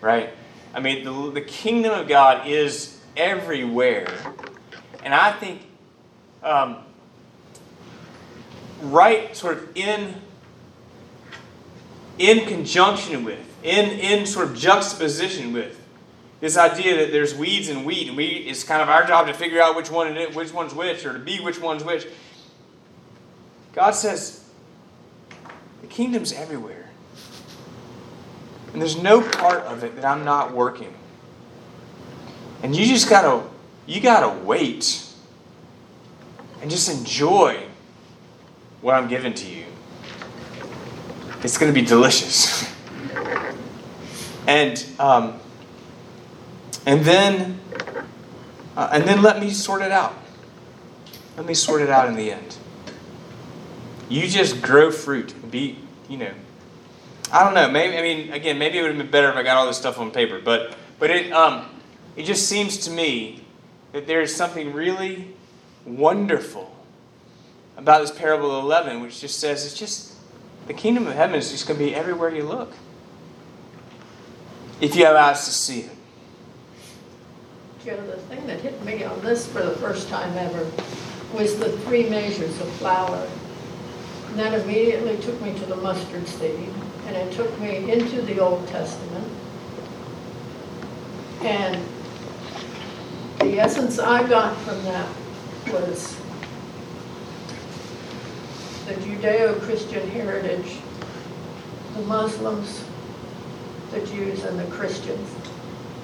right? 0.01 0.31
I 0.73 0.81
mean, 0.81 1.05
the, 1.05 1.33
the 1.33 1.41
kingdom 1.41 1.99
of 1.99 2.09
God 2.09 2.47
is 2.47 3.01
everywhere. 3.17 4.15
And 5.05 5.15
I 5.15 5.33
think 5.33 5.63
um, 6.43 6.79
right 8.83 9.37
sort 9.37 9.59
of 9.59 9.77
in 9.77 10.15
in 12.19 12.47
conjunction 12.47 13.25
with, 13.25 13.39
in, 13.63 13.91
in 13.91 14.27
sort 14.27 14.49
of 14.49 14.57
juxtaposition 14.57 15.53
with 15.53 15.81
this 16.41 16.57
idea 16.57 16.97
that 16.97 17.13
there's 17.13 17.35
weeds 17.35 17.69
and 17.69 17.85
wheat, 17.85 18.09
and 18.09 18.17
we 18.17 18.27
it's 18.27 18.65
kind 18.65 18.83
of 18.83 18.89
our 18.89 19.07
job 19.07 19.27
to 19.27 19.35
figure 19.35 19.61
out 19.61 19.77
which 19.77 19.91
one 19.91 20.17
it, 20.17 20.35
which 20.35 20.53
one's 20.53 20.75
which, 20.75 21.05
or 21.05 21.13
to 21.13 21.19
be 21.19 21.41
which 21.41 21.61
one's 21.61 21.85
which. 21.85 22.07
God 23.73 23.93
says 23.93 24.45
the 25.81 25.87
kingdom's 25.87 26.33
everywhere. 26.33 26.91
And 28.73 28.83
there's 28.83 29.01
no 29.01 29.21
part 29.23 29.63
of 29.65 29.83
it 29.83 29.97
that 29.97 30.05
I'm 30.05 30.25
not 30.25 30.53
working. 30.53 30.95
And 32.63 32.77
you 32.77 32.85
just 32.87 33.09
gotta 33.09 33.45
you 33.87 34.01
gotta 34.01 34.45
wait 34.45 35.08
and 36.61 36.71
just 36.71 36.91
enjoy 36.91 37.67
what 38.81 38.95
I'm 38.95 39.09
giving 39.09 39.35
to 39.35 39.51
you. 39.51 39.65
It's 41.43 41.57
going 41.57 41.73
to 41.73 41.81
be 41.81 41.87
delicious. 41.87 42.69
and 44.47 44.85
um, 44.99 45.39
and 46.87 47.05
then 47.05 47.61
uh, 48.77 48.89
and 48.93 49.05
then 49.05 49.23
let 49.23 49.41
me 49.41 49.51
sort 49.51 49.83
it 49.83 49.93
out. 49.93 50.15
Let 51.37 51.47
me 51.47 51.55
sort 51.55 51.83
it 51.83 51.91
out 51.91 52.09
in 52.09 52.17
the 52.17 52.33
end. 52.33 52.57
You 54.09 54.27
just 54.27 54.63
grow 54.63 54.91
fruit. 54.91 55.51
Be 55.51 55.79
you 56.09 56.17
know. 56.17 56.33
I 57.31 57.45
don't 57.45 57.55
know. 57.55 57.71
Maybe 57.71 57.97
I 57.97 58.03
mean 58.03 58.33
again. 58.33 58.59
Maybe 58.59 58.79
it 58.79 58.83
would 58.83 58.91
have 58.91 58.99
been 58.99 59.11
better 59.11 59.31
if 59.31 59.37
I 59.37 59.43
got 59.43 59.57
all 59.57 59.67
this 59.67 59.77
stuff 59.77 59.99
on 59.99 60.11
paper. 60.11 60.41
But 60.43 60.77
but 60.99 61.11
it 61.11 61.31
um 61.33 61.67
it 62.17 62.25
just 62.25 62.49
seems 62.49 62.79
to 62.79 62.91
me 62.91 63.45
that 63.93 64.07
there 64.07 64.21
is 64.21 64.35
something 64.35 64.73
really 64.73 65.35
wonderful 65.85 66.75
about 67.77 68.01
this 68.01 68.11
parable 68.11 68.51
of 68.51 68.65
leaven, 68.65 69.01
which 69.01 69.21
just 69.21 69.39
says 69.39 69.65
it's 69.65 69.79
just 69.79 70.15
the 70.67 70.75
kingdom 70.75 71.07
of 71.07 71.15
heaven 71.15 71.37
is 71.37 71.51
just 71.51 71.67
going 71.67 71.79
to 71.79 71.85
be 71.85 71.95
everywhere 71.95 72.35
you 72.35 72.43
look. 72.43 72.73
If 74.81 74.95
you 74.95 75.07
have 75.07 75.17
eyes 75.17 75.45
to 75.47 75.51
see 75.51 75.81
it. 75.81 75.91
Joe, 77.85 77.97
the 78.07 78.17
thing 78.17 78.47
that 78.47 78.61
hit 78.61 78.85
me 78.85 79.03
on 79.05 79.21
this 79.23 79.47
for 79.47 79.63
the 79.63 79.77
first 79.77 80.09
time 80.09 80.37
ever 80.37 80.71
was 81.33 81.59
the 81.59 81.71
three 81.79 82.09
measures 82.09 82.61
of 82.61 82.69
flour. 82.73 83.29
And 84.27 84.39
that 84.39 84.61
immediately 84.61 85.17
took 85.19 85.41
me 85.41 85.59
to 85.59 85.67
the 85.67 85.77
mustard 85.77 86.27
seed, 86.29 86.69
and 87.07 87.17
it 87.17 87.33
took 87.33 87.59
me 87.61 87.91
into 87.91 88.21
the 88.23 88.39
Old 88.41 88.67
Testament. 88.69 89.27
And 91.43 91.83
the 93.41 93.59
essence 93.61 93.99
I 93.99 94.29
got 94.29 94.57
from 94.59 94.83
that 94.85 95.09
was 95.73 96.17
the 98.87 98.95
Judeo-Christian 98.95 100.09
heritage, 100.11 100.79
the 101.95 102.03
Muslims, 102.03 102.85
the 103.91 104.01
Jews, 104.07 104.45
and 104.45 104.59
the 104.59 104.65
Christians, 104.67 105.29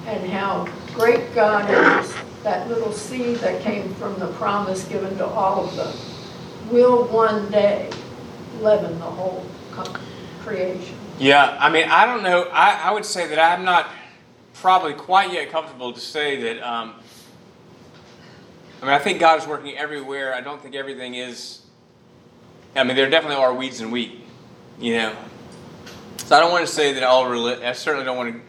and 0.05 0.29
how 0.29 0.67
great 0.93 1.33
God 1.33 1.69
is, 2.01 2.15
that 2.43 2.67
little 2.67 2.91
seed 2.91 3.37
that 3.37 3.61
came 3.61 3.93
from 3.95 4.19
the 4.19 4.27
promise 4.33 4.83
given 4.85 5.17
to 5.17 5.25
all 5.25 5.65
of 5.65 5.75
them, 5.75 5.95
will 6.71 7.05
one 7.05 7.49
day 7.49 7.89
leaven 8.61 8.97
the 8.99 9.05
whole 9.05 9.45
creation. 10.41 10.95
Yeah, 11.17 11.57
I 11.59 11.69
mean, 11.69 11.89
I 11.89 12.05
don't 12.05 12.23
know. 12.23 12.43
I, 12.51 12.89
I 12.89 12.91
would 12.91 13.05
say 13.05 13.27
that 13.27 13.39
I'm 13.39 13.65
not 13.65 13.89
probably 14.53 14.93
quite 14.93 15.33
yet 15.33 15.49
comfortable 15.49 15.91
to 15.93 15.99
say 15.99 16.41
that. 16.43 16.61
Um, 16.61 16.95
I 18.85 18.89
mean, 18.89 18.93
I 18.93 18.99
think 18.99 19.19
God 19.19 19.39
is 19.41 19.47
working 19.47 19.75
everywhere. 19.75 20.35
I 20.35 20.41
don't 20.41 20.61
think 20.61 20.75
everything 20.75 21.15
is. 21.15 21.61
I 22.75 22.83
mean, 22.83 22.95
there 22.95 23.09
definitely 23.09 23.37
are 23.37 23.51
weeds 23.51 23.81
and 23.81 23.91
wheat, 23.91 24.21
you 24.79 24.95
know. 24.95 25.15
So 26.17 26.35
I 26.37 26.39
don't 26.39 26.51
want 26.51 26.67
to 26.67 26.71
say 26.71 26.93
that 26.93 27.01
all 27.01 27.27
religion. 27.27 27.65
I 27.65 27.73
certainly 27.73 28.05
don't 28.05 28.15
want 28.15 28.35
to. 28.35 28.41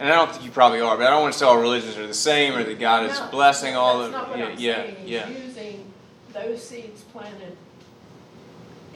And 0.00 0.08
I 0.08 0.16
don't 0.16 0.28
think 0.32 0.44
you 0.44 0.50
probably 0.50 0.80
are, 0.80 0.96
but 0.96 1.06
I 1.06 1.10
don't 1.10 1.22
want 1.22 1.34
to 1.34 1.38
say 1.38 1.46
all 1.46 1.60
religions 1.60 1.96
are 1.98 2.06
the 2.08 2.14
same 2.14 2.56
or 2.56 2.64
that 2.64 2.80
God 2.80 3.08
is 3.08 3.16
No, 3.16 3.28
blessing 3.30 3.76
all 3.76 3.98
That's 4.00 4.06
of. 4.06 4.12
not 4.12 4.30
what 4.30 4.38
yeah, 4.40 4.46
I'm 4.46 4.58
yeah, 4.58 4.74
saying. 4.74 4.96
Yeah. 5.06 5.28
using 5.28 5.92
those 6.32 6.66
seeds 6.66 7.02
planted 7.02 7.56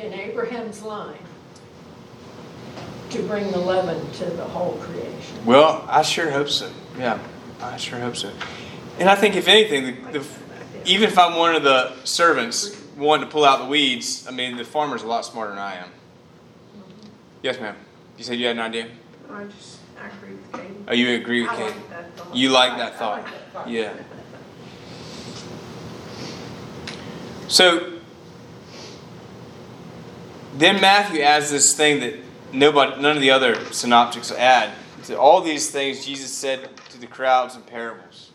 in 0.00 0.12
Abraham's 0.12 0.82
line 0.82 1.18
to 3.10 3.22
bring 3.28 3.48
the 3.52 3.58
leaven 3.58 4.10
to 4.14 4.24
the 4.24 4.44
whole 4.44 4.76
creation. 4.78 5.44
Well, 5.46 5.84
I 5.88 6.02
sure 6.02 6.32
hope 6.32 6.48
so. 6.48 6.68
Yeah, 6.98 7.20
I 7.60 7.76
sure 7.76 8.00
hope 8.00 8.16
so. 8.16 8.32
And 8.98 9.08
I 9.08 9.14
think 9.14 9.36
if 9.36 9.46
anything, 9.46 10.04
the, 10.10 10.18
the, 10.18 10.26
even 10.84 11.08
if 11.08 11.18
I'm 11.18 11.36
one 11.36 11.54
of 11.54 11.62
the 11.62 11.94
servants 12.04 12.80
wanting 12.96 13.26
to 13.26 13.32
pull 13.32 13.44
out 13.44 13.60
the 13.60 13.66
weeds, 13.66 14.26
I 14.26 14.30
mean, 14.30 14.56
the 14.56 14.64
farmer's 14.64 15.02
a 15.02 15.06
lot 15.06 15.24
smarter 15.24 15.50
than 15.50 15.58
I 15.58 15.76
am. 15.76 15.90
Yes, 17.42 17.60
ma'am. 17.60 17.76
You 18.16 18.24
said 18.24 18.38
you 18.38 18.46
had 18.46 18.56
an 18.56 18.62
idea? 18.62 18.88
I 19.30 19.44
just, 19.44 19.78
I 20.00 20.06
agree 20.08 20.34
with 20.34 20.52
Katie. 20.52 20.74
Oh, 20.88 20.94
you 20.94 21.14
agree 21.16 21.42
with 21.42 21.50
I 21.50 21.56
Kate? 21.56 21.64
like 21.64 21.90
that 21.90 22.16
thought. 22.16 22.36
You 22.36 22.50
like 22.50 22.78
that 22.78 22.92
I 22.92 22.96
thought? 22.96 23.22
like 23.22 23.32
that 23.32 23.52
thought. 23.52 23.68
Yeah. 23.68 23.92
So 27.48 27.98
then 30.56 30.80
Matthew 30.80 31.20
adds 31.20 31.50
this 31.50 31.74
thing 31.76 32.00
that 32.00 32.14
nobody, 32.52 33.00
none 33.00 33.16
of 33.16 33.20
the 33.22 33.30
other 33.30 33.62
synoptics 33.72 34.30
add. 34.30 34.72
To 35.04 35.18
all 35.18 35.42
these 35.42 35.70
things 35.70 36.06
Jesus 36.06 36.32
said 36.32 36.70
to 36.90 36.98
the 36.98 37.06
crowds 37.06 37.56
in 37.56 37.62
parables. 37.62 38.30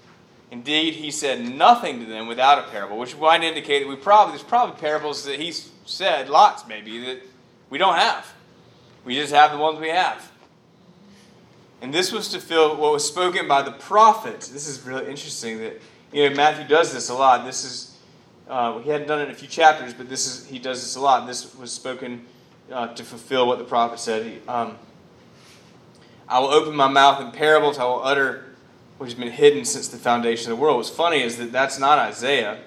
Indeed, 0.52 0.96
he 0.96 1.12
said 1.12 1.42
nothing 1.42 2.00
to 2.00 2.06
them 2.06 2.28
without 2.28 2.58
a 2.58 2.72
parable, 2.72 2.98
which 2.98 3.16
might 3.18 3.44
indicate 3.44 3.84
that 3.84 3.90
we 3.90 3.96
probably 3.96 4.34
there's 4.34 4.44
probably 4.44 4.80
parables 4.80 5.24
that 5.26 5.40
he 5.40 5.54
said, 5.86 6.28
lots 6.28 6.68
maybe, 6.68 7.00
that 7.06 7.22
we 7.70 7.78
don't 7.78 7.96
have. 7.96 8.34
We 9.06 9.16
just 9.16 9.34
have 9.34 9.52
the 9.52 9.58
ones 9.58 9.80
we 9.80 9.90
have. 9.90 10.32
And 11.82 11.94
this 11.94 12.12
was 12.12 12.30
to 12.30 12.40
fill 12.40 12.76
what 12.76 12.92
was 12.92 13.08
spoken 13.08 13.48
by 13.48 13.62
the 13.62 13.72
prophets. 13.72 14.50
This 14.50 14.68
is 14.68 14.82
really 14.86 15.10
interesting 15.10 15.60
that 15.60 15.82
you 16.12 16.28
know 16.28 16.36
Matthew 16.36 16.68
does 16.68 16.94
this 16.94 17.10
a 17.10 17.14
lot. 17.14 17.46
This 17.46 17.64
is 17.64 17.98
uh, 18.50 18.80
he 18.80 18.90
hadn't 18.90 19.08
done 19.08 19.22
it 19.22 19.26
in 19.26 19.32
a 19.32 19.36
few 19.36 19.48
chapters, 19.48 19.94
but 19.94 20.10
this 20.10 20.26
is 20.26 20.46
he 20.48 20.60
does 20.60 20.82
this 20.82 20.96
a 20.96 21.00
lot. 21.00 21.26
This 21.26 21.56
was 21.56 21.72
spoken 21.72 22.26
uh, 22.72 22.88
to 22.96 23.04
fulfill 23.04 23.48
what 23.48 23.60
the 23.60 23.64
prophet 23.64 24.00
said. 24.00 24.26
He, 24.26 24.40
um, 24.48 24.78
I 26.28 26.40
will 26.40 26.50
open 26.50 26.76
my 26.76 26.88
mouth 26.88 27.22
in 27.22 27.32
parables. 27.32 27.78
I 27.78 27.86
will 27.86 28.04
utter 28.04 28.49
what 29.00 29.06
has 29.06 29.14
been 29.14 29.32
hidden 29.32 29.64
since 29.64 29.88
the 29.88 29.98
foundation 29.98 30.52
of 30.52 30.58
the 30.58 30.62
world. 30.62 30.76
What's 30.76 30.90
funny 30.90 31.24
is 31.24 31.38
that 31.38 31.54
that's 31.54 31.80
not 31.80 31.98
Isaiah. 31.98 32.60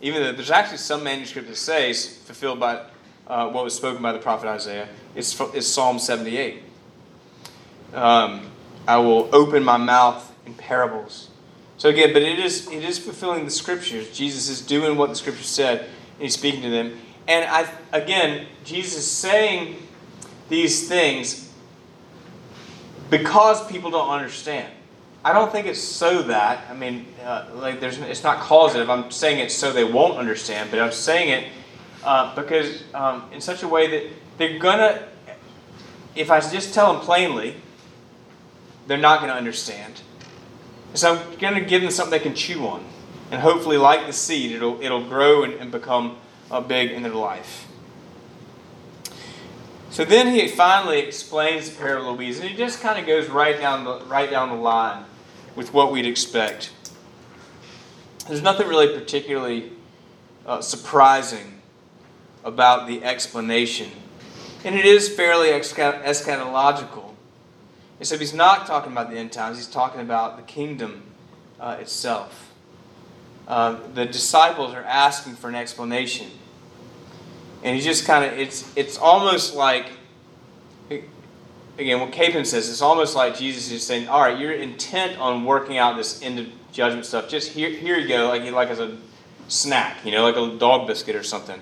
Even 0.00 0.20
though 0.20 0.32
there's 0.32 0.50
actually 0.50 0.78
some 0.78 1.04
manuscript 1.04 1.46
that 1.46 1.54
says 1.54 2.18
fulfilled 2.24 2.58
by 2.58 2.84
uh, 3.28 3.48
what 3.48 3.62
was 3.62 3.72
spoken 3.72 4.02
by 4.02 4.10
the 4.10 4.18
prophet 4.18 4.48
Isaiah. 4.48 4.88
It's, 5.14 5.40
it's 5.54 5.68
Psalm 5.68 6.00
78. 6.00 6.64
Um, 7.94 8.50
I 8.88 8.96
will 8.96 9.32
open 9.32 9.62
my 9.62 9.76
mouth 9.76 10.34
in 10.46 10.54
parables. 10.54 11.28
So 11.76 11.90
again, 11.90 12.12
but 12.12 12.22
it 12.22 12.40
is 12.40 12.68
it 12.68 12.82
is 12.82 12.98
fulfilling 12.98 13.44
the 13.44 13.50
scriptures. 13.52 14.10
Jesus 14.10 14.48
is 14.48 14.60
doing 14.60 14.96
what 14.96 15.10
the 15.10 15.14
scriptures 15.14 15.46
said. 15.46 15.82
and 15.82 15.88
he's 16.18 16.34
speaking 16.34 16.62
to 16.62 16.70
them. 16.70 16.98
And 17.28 17.48
I, 17.48 17.72
again, 17.92 18.46
Jesus 18.64 18.98
is 18.98 19.10
saying 19.10 19.76
these 20.48 20.88
things 20.88 21.48
because 23.10 23.64
people 23.68 23.92
don't 23.92 24.10
understand. 24.10 24.72
I 25.24 25.32
don't 25.32 25.52
think 25.52 25.66
it's 25.66 25.80
so 25.80 26.22
that. 26.22 26.68
I 26.68 26.74
mean, 26.74 27.06
uh, 27.24 27.46
like 27.54 27.78
there's, 27.78 27.98
it's 27.98 28.24
not 28.24 28.40
causative. 28.40 28.90
I'm 28.90 29.10
saying 29.10 29.38
it 29.38 29.52
so 29.52 29.72
they 29.72 29.84
won't 29.84 30.18
understand, 30.18 30.70
but 30.70 30.80
I'm 30.80 30.90
saying 30.90 31.28
it 31.28 31.52
uh, 32.02 32.34
because 32.34 32.82
um, 32.92 33.28
in 33.32 33.40
such 33.40 33.62
a 33.62 33.68
way 33.68 33.86
that 33.88 34.10
they're 34.38 34.58
gonna. 34.58 35.08
If 36.14 36.30
I 36.30 36.40
just 36.40 36.74
tell 36.74 36.92
them 36.92 37.02
plainly, 37.02 37.56
they're 38.86 38.98
not 38.98 39.20
to 39.30 39.36
understand. 39.36 40.02
So 40.94 41.14
I'm 41.14 41.36
to 41.54 41.60
give 41.60 41.80
them 41.80 41.90
something 41.90 42.10
they 42.10 42.22
can 42.22 42.34
chew 42.34 42.66
on, 42.66 42.84
and 43.30 43.40
hopefully, 43.40 43.76
like 43.76 44.06
the 44.06 44.12
seed, 44.12 44.50
it'll 44.50 44.82
it'll 44.82 45.06
grow 45.06 45.44
and, 45.44 45.54
and 45.54 45.70
become 45.70 46.16
uh, 46.50 46.60
big 46.60 46.90
in 46.90 47.04
their 47.04 47.14
life. 47.14 47.68
So 49.90 50.04
then 50.04 50.34
he 50.34 50.48
finally 50.48 50.98
explains 50.98 51.70
the 51.70 51.76
the 52.06 52.12
weeds, 52.12 52.40
and 52.40 52.48
he 52.48 52.56
just 52.56 52.80
kind 52.80 52.98
of 52.98 53.06
goes 53.06 53.28
right 53.28 53.58
down 53.58 53.84
the 53.84 54.00
right 54.06 54.28
down 54.28 54.48
the 54.48 54.56
line 54.56 55.04
with 55.54 55.72
what 55.72 55.92
we'd 55.92 56.06
expect. 56.06 56.72
There's 58.26 58.42
nothing 58.42 58.68
really 58.68 58.98
particularly 58.98 59.72
uh, 60.46 60.60
surprising 60.60 61.60
about 62.44 62.86
the 62.86 63.04
explanation, 63.04 63.90
and 64.64 64.74
it 64.74 64.84
is 64.84 65.08
fairly 65.08 65.48
eschatological. 65.48 67.14
So 68.00 68.18
he's 68.18 68.34
not 68.34 68.66
talking 68.66 68.90
about 68.90 69.10
the 69.10 69.16
end 69.16 69.32
times, 69.32 69.58
he's 69.58 69.68
talking 69.68 70.00
about 70.00 70.36
the 70.36 70.42
kingdom 70.42 71.04
uh, 71.60 71.76
itself. 71.80 72.52
Uh, 73.46 73.78
the 73.94 74.06
disciples 74.06 74.74
are 74.74 74.84
asking 74.84 75.34
for 75.34 75.48
an 75.48 75.54
explanation. 75.54 76.30
And 77.62 77.76
he 77.76 77.82
just 77.82 78.04
kind 78.04 78.24
of, 78.24 78.38
it's, 78.38 78.72
it's 78.76 78.98
almost 78.98 79.54
like, 79.54 79.86
again, 81.78 82.00
what 82.00 82.12
Capon 82.12 82.44
says, 82.44 82.68
it's 82.68 82.82
almost 82.82 83.14
like 83.16 83.36
Jesus 83.36 83.70
is 83.70 83.86
saying, 83.86 84.08
all 84.08 84.20
right, 84.20 84.38
you're 84.38 84.52
intent 84.52 85.18
on 85.18 85.44
working 85.44 85.78
out 85.78 85.96
this 85.96 86.22
end 86.22 86.38
of 86.38 86.46
judgment 86.72 87.06
stuff. 87.06 87.28
Just 87.28 87.52
here, 87.52 87.70
here 87.70 87.98
you 87.98 88.08
go, 88.08 88.28
like, 88.28 88.50
like 88.52 88.68
as 88.68 88.80
a 88.80 88.96
snack, 89.48 90.04
you 90.04 90.12
know, 90.12 90.22
like 90.22 90.36
a 90.36 90.58
dog 90.58 90.86
biscuit 90.86 91.16
or 91.16 91.22
something. 91.22 91.60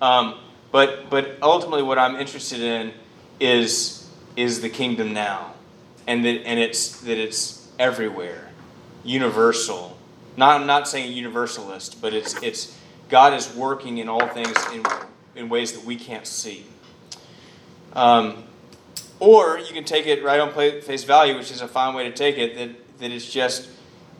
Um, 0.00 0.38
but, 0.72 1.08
but 1.10 1.38
ultimately, 1.40 1.82
what 1.82 1.98
I'm 1.98 2.16
interested 2.16 2.60
in 2.60 2.92
is, 3.40 4.08
is 4.36 4.60
the 4.60 4.68
kingdom 4.68 5.12
now 5.12 5.54
and 6.06 6.24
that 6.24 6.46
and 6.46 6.58
it's 6.58 7.00
that 7.00 7.18
it's 7.18 7.68
everywhere, 7.78 8.48
universal. 9.04 9.96
Not 10.36 10.60
I'm 10.60 10.66
not 10.66 10.88
saying 10.88 11.12
universalist, 11.12 12.00
but 12.00 12.12
it's 12.14 12.40
it's 12.42 12.76
God 13.08 13.34
is 13.34 13.52
working 13.54 13.98
in 13.98 14.08
all 14.08 14.26
things 14.28 14.56
in 14.72 14.84
in 15.34 15.48
ways 15.48 15.72
that 15.72 15.84
we 15.84 15.96
can't 15.96 16.26
see. 16.26 16.66
Um, 17.92 18.44
or 19.24 19.58
you 19.58 19.72
can 19.72 19.84
take 19.84 20.06
it 20.06 20.22
right 20.22 20.38
on 20.38 20.52
face 20.52 21.04
value, 21.04 21.36
which 21.36 21.50
is 21.50 21.62
a 21.62 21.68
fine 21.68 21.94
way 21.94 22.04
to 22.04 22.14
take 22.14 22.36
it. 22.36 22.56
That 22.56 22.98
that 22.98 23.10
it's 23.10 23.30
just 23.30 23.68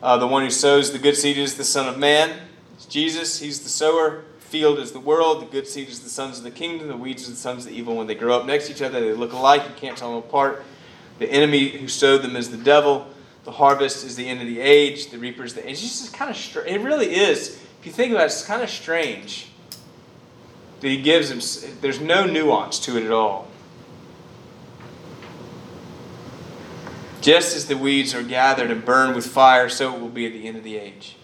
uh, 0.01 0.17
the 0.17 0.27
one 0.27 0.43
who 0.43 0.49
sows 0.49 0.91
the 0.91 0.99
good 0.99 1.15
seed 1.15 1.37
is 1.37 1.55
the 1.55 1.63
Son 1.63 1.87
of 1.87 1.97
Man. 1.97 2.39
It's 2.73 2.85
Jesus. 2.85 3.39
He's 3.39 3.61
the 3.61 3.69
sower. 3.69 4.23
Field 4.39 4.79
is 4.79 4.91
the 4.91 4.99
world. 4.99 5.41
The 5.41 5.45
good 5.45 5.67
seed 5.67 5.89
is 5.89 5.99
the 5.99 6.09
sons 6.09 6.39
of 6.39 6.43
the 6.43 6.51
kingdom. 6.51 6.87
The 6.87 6.97
weeds 6.97 7.27
are 7.27 7.31
the 7.31 7.37
sons 7.37 7.65
of 7.65 7.71
the 7.71 7.77
evil. 7.77 7.95
When 7.95 8.07
they 8.07 8.15
grow 8.15 8.37
up 8.37 8.45
next 8.45 8.67
to 8.67 8.73
each 8.73 8.81
other, 8.81 8.99
they 8.99 9.13
look 9.13 9.33
alike. 9.33 9.63
You 9.63 9.75
can't 9.75 9.97
tell 9.97 10.09
them 10.09 10.19
apart. 10.27 10.63
The 11.19 11.27
enemy 11.27 11.69
who 11.69 11.87
sowed 11.87 12.21
them 12.21 12.35
is 12.35 12.49
the 12.49 12.57
devil. 12.57 13.07
The 13.43 13.51
harvest 13.51 14.05
is 14.05 14.15
the 14.15 14.27
end 14.27 14.41
of 14.41 14.47
the 14.47 14.59
age. 14.59 15.11
The 15.11 15.19
reaper 15.19 15.43
is 15.43 15.53
the 15.53 15.67
age. 15.67 15.83
It's 15.83 16.01
just 16.01 16.13
kind 16.13 16.31
of. 16.31 16.67
It 16.67 16.81
really 16.81 17.15
is. 17.15 17.59
If 17.79 17.85
you 17.85 17.91
think 17.91 18.11
about 18.11 18.23
it, 18.23 18.25
it's 18.25 18.45
kind 18.45 18.63
of 18.63 18.69
strange 18.69 19.49
that 20.81 20.87
he 20.87 21.01
gives 21.01 21.29
them. 21.29 21.77
There's 21.81 21.99
no 21.99 22.25
nuance 22.25 22.79
to 22.79 22.97
it 22.97 23.03
at 23.03 23.11
all. 23.11 23.47
Just 27.25 27.55
as 27.55 27.65
the 27.65 27.75
weeds 27.75 28.13
are 28.13 28.21
gathered 28.21 28.69
and 28.69 28.85
burned 28.85 29.15
with 29.15 29.25
fire, 29.25 29.67
so 29.67 29.95
it 29.95 29.99
will 29.99 30.09
be 30.09 30.27
at 30.27 30.33
the 30.33 30.47
end 30.47 30.57
of 30.57 30.63
the 30.63 30.77
age. 30.77 31.15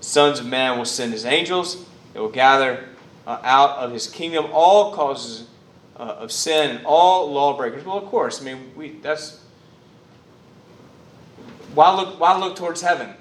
Sons 0.00 0.38
of 0.38 0.46
man 0.46 0.78
will 0.78 0.84
send 0.84 1.12
his 1.12 1.24
angels. 1.24 1.86
They 2.14 2.20
will 2.20 2.28
gather 2.28 2.84
uh, 3.26 3.40
out 3.42 3.78
of 3.78 3.90
his 3.90 4.06
kingdom 4.06 4.46
all 4.52 4.92
causes 4.92 5.48
uh, 5.96 6.02
of 6.02 6.30
sin 6.30 6.76
and 6.76 6.86
all 6.86 7.32
lawbreakers. 7.32 7.84
Well, 7.84 7.98
of 7.98 8.04
course, 8.04 8.40
I 8.40 8.44
mean, 8.44 8.70
we 8.76 8.90
that's 8.90 9.42
why 11.74 11.96
look 11.96 12.20
why 12.20 12.38
look 12.38 12.54
towards 12.54 12.80
heaven 12.80 13.12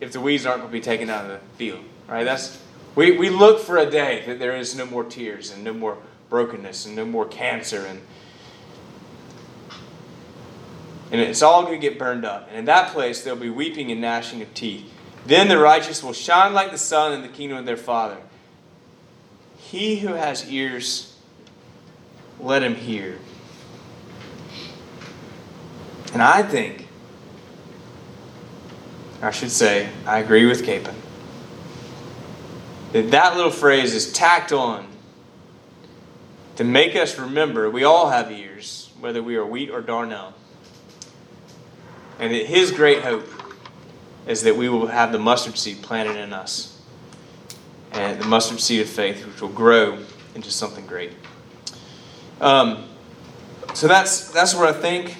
if 0.00 0.12
the 0.12 0.20
weeds 0.20 0.46
aren't 0.46 0.60
going 0.62 0.70
to 0.70 0.72
be 0.72 0.80
taken 0.80 1.10
out 1.10 1.26
of 1.26 1.32
the 1.32 1.40
field, 1.58 1.84
right? 2.08 2.24
That's 2.24 2.58
we, 2.94 3.18
we 3.18 3.28
look 3.28 3.60
for 3.60 3.76
a 3.76 3.90
day 3.90 4.24
that 4.26 4.38
there 4.38 4.56
is 4.56 4.74
no 4.74 4.86
more 4.86 5.04
tears 5.04 5.52
and 5.52 5.64
no 5.64 5.74
more 5.74 5.98
brokenness 6.30 6.86
and 6.86 6.96
no 6.96 7.04
more 7.04 7.26
cancer 7.26 7.84
and 7.84 8.00
and 11.10 11.20
it's 11.20 11.42
all 11.42 11.62
going 11.62 11.80
to 11.80 11.88
get 11.88 11.98
burned 11.98 12.24
up. 12.24 12.48
And 12.48 12.58
in 12.58 12.64
that 12.66 12.92
place 12.92 13.22
there'll 13.22 13.38
be 13.38 13.50
weeping 13.50 13.90
and 13.90 14.00
gnashing 14.00 14.42
of 14.42 14.52
teeth. 14.54 14.92
Then 15.26 15.48
the 15.48 15.58
righteous 15.58 16.02
will 16.02 16.12
shine 16.12 16.54
like 16.54 16.70
the 16.70 16.78
sun 16.78 17.12
in 17.12 17.22
the 17.22 17.28
kingdom 17.28 17.58
of 17.58 17.66
their 17.66 17.76
Father. 17.76 18.18
He 19.58 19.96
who 19.96 20.14
has 20.14 20.50
ears 20.50 21.16
let 22.38 22.62
him 22.62 22.74
hear. 22.74 23.18
And 26.12 26.22
I 26.22 26.42
think, 26.42 26.88
I 29.22 29.30
should 29.30 29.50
say, 29.50 29.90
I 30.06 30.18
agree 30.18 30.46
with 30.46 30.64
Capon, 30.64 30.96
that 32.92 33.10
that 33.12 33.36
little 33.36 33.52
phrase 33.52 33.94
is 33.94 34.12
tacked 34.12 34.52
on 34.52 34.86
to 36.56 36.64
make 36.64 36.96
us 36.96 37.18
remember 37.18 37.70
we 37.70 37.84
all 37.84 38.10
have 38.10 38.32
ears, 38.32 38.90
whether 38.98 39.22
we 39.22 39.36
are 39.36 39.46
wheat 39.46 39.70
or 39.70 39.82
darnel. 39.82 40.32
And 42.20 42.34
that 42.34 42.46
his 42.46 42.70
great 42.70 43.02
hope 43.02 43.26
is 44.26 44.42
that 44.42 44.56
we 44.56 44.68
will 44.68 44.86
have 44.86 45.10
the 45.10 45.18
mustard 45.18 45.56
seed 45.56 45.82
planted 45.82 46.16
in 46.16 46.32
us. 46.32 46.80
And 47.92 48.20
the 48.20 48.26
mustard 48.26 48.60
seed 48.60 48.82
of 48.82 48.88
faith, 48.88 49.26
which 49.26 49.40
will 49.40 49.48
grow 49.48 49.98
into 50.34 50.50
something 50.50 50.86
great. 50.86 51.12
Um, 52.40 52.84
so 53.74 53.88
that's 53.88 54.30
that's 54.30 54.54
what 54.54 54.68
I 54.68 54.72
think. 54.72 55.16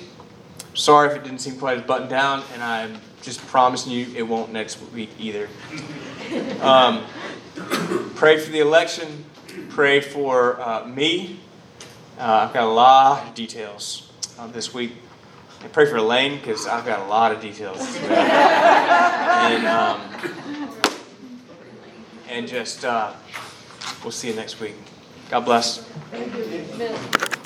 Sorry 0.74 1.10
if 1.10 1.16
it 1.16 1.24
didn't 1.24 1.40
seem 1.40 1.56
quite 1.56 1.78
as 1.78 1.84
buttoned 1.84 2.10
down, 2.10 2.44
and 2.54 2.62
I'm 2.62 3.00
just 3.22 3.44
promising 3.48 3.92
you 3.92 4.06
it 4.14 4.22
won't 4.22 4.52
next 4.52 4.80
week 4.92 5.10
either. 5.18 5.48
Um, 6.60 7.04
pray 8.14 8.38
for 8.38 8.52
the 8.52 8.60
election. 8.60 9.24
Pray 9.70 10.00
for 10.00 10.60
uh, 10.60 10.86
me. 10.86 11.40
Uh, 12.16 12.46
I've 12.46 12.54
got 12.54 12.62
a 12.62 12.70
lot 12.70 13.26
of 13.26 13.34
details 13.34 14.12
uh, 14.38 14.46
this 14.46 14.72
week. 14.72 14.92
And 15.62 15.72
pray 15.72 15.86
for 15.86 15.96
Elaine 15.96 16.38
because 16.38 16.66
I've 16.66 16.86
got 16.86 17.00
a 17.00 17.04
lot 17.04 17.32
of 17.32 17.40
details. 17.40 17.78
and 17.96 19.66
um, 19.66 20.00
and 22.28 22.48
just 22.48 22.84
uh, 22.84 23.12
we'll 24.02 24.12
see 24.12 24.28
you 24.28 24.34
next 24.34 24.60
week. 24.60 24.74
God 25.30 25.40
bless. 25.44 25.78
Thank 26.10 26.34
you, 26.34 26.64
Miss. 26.78 27.39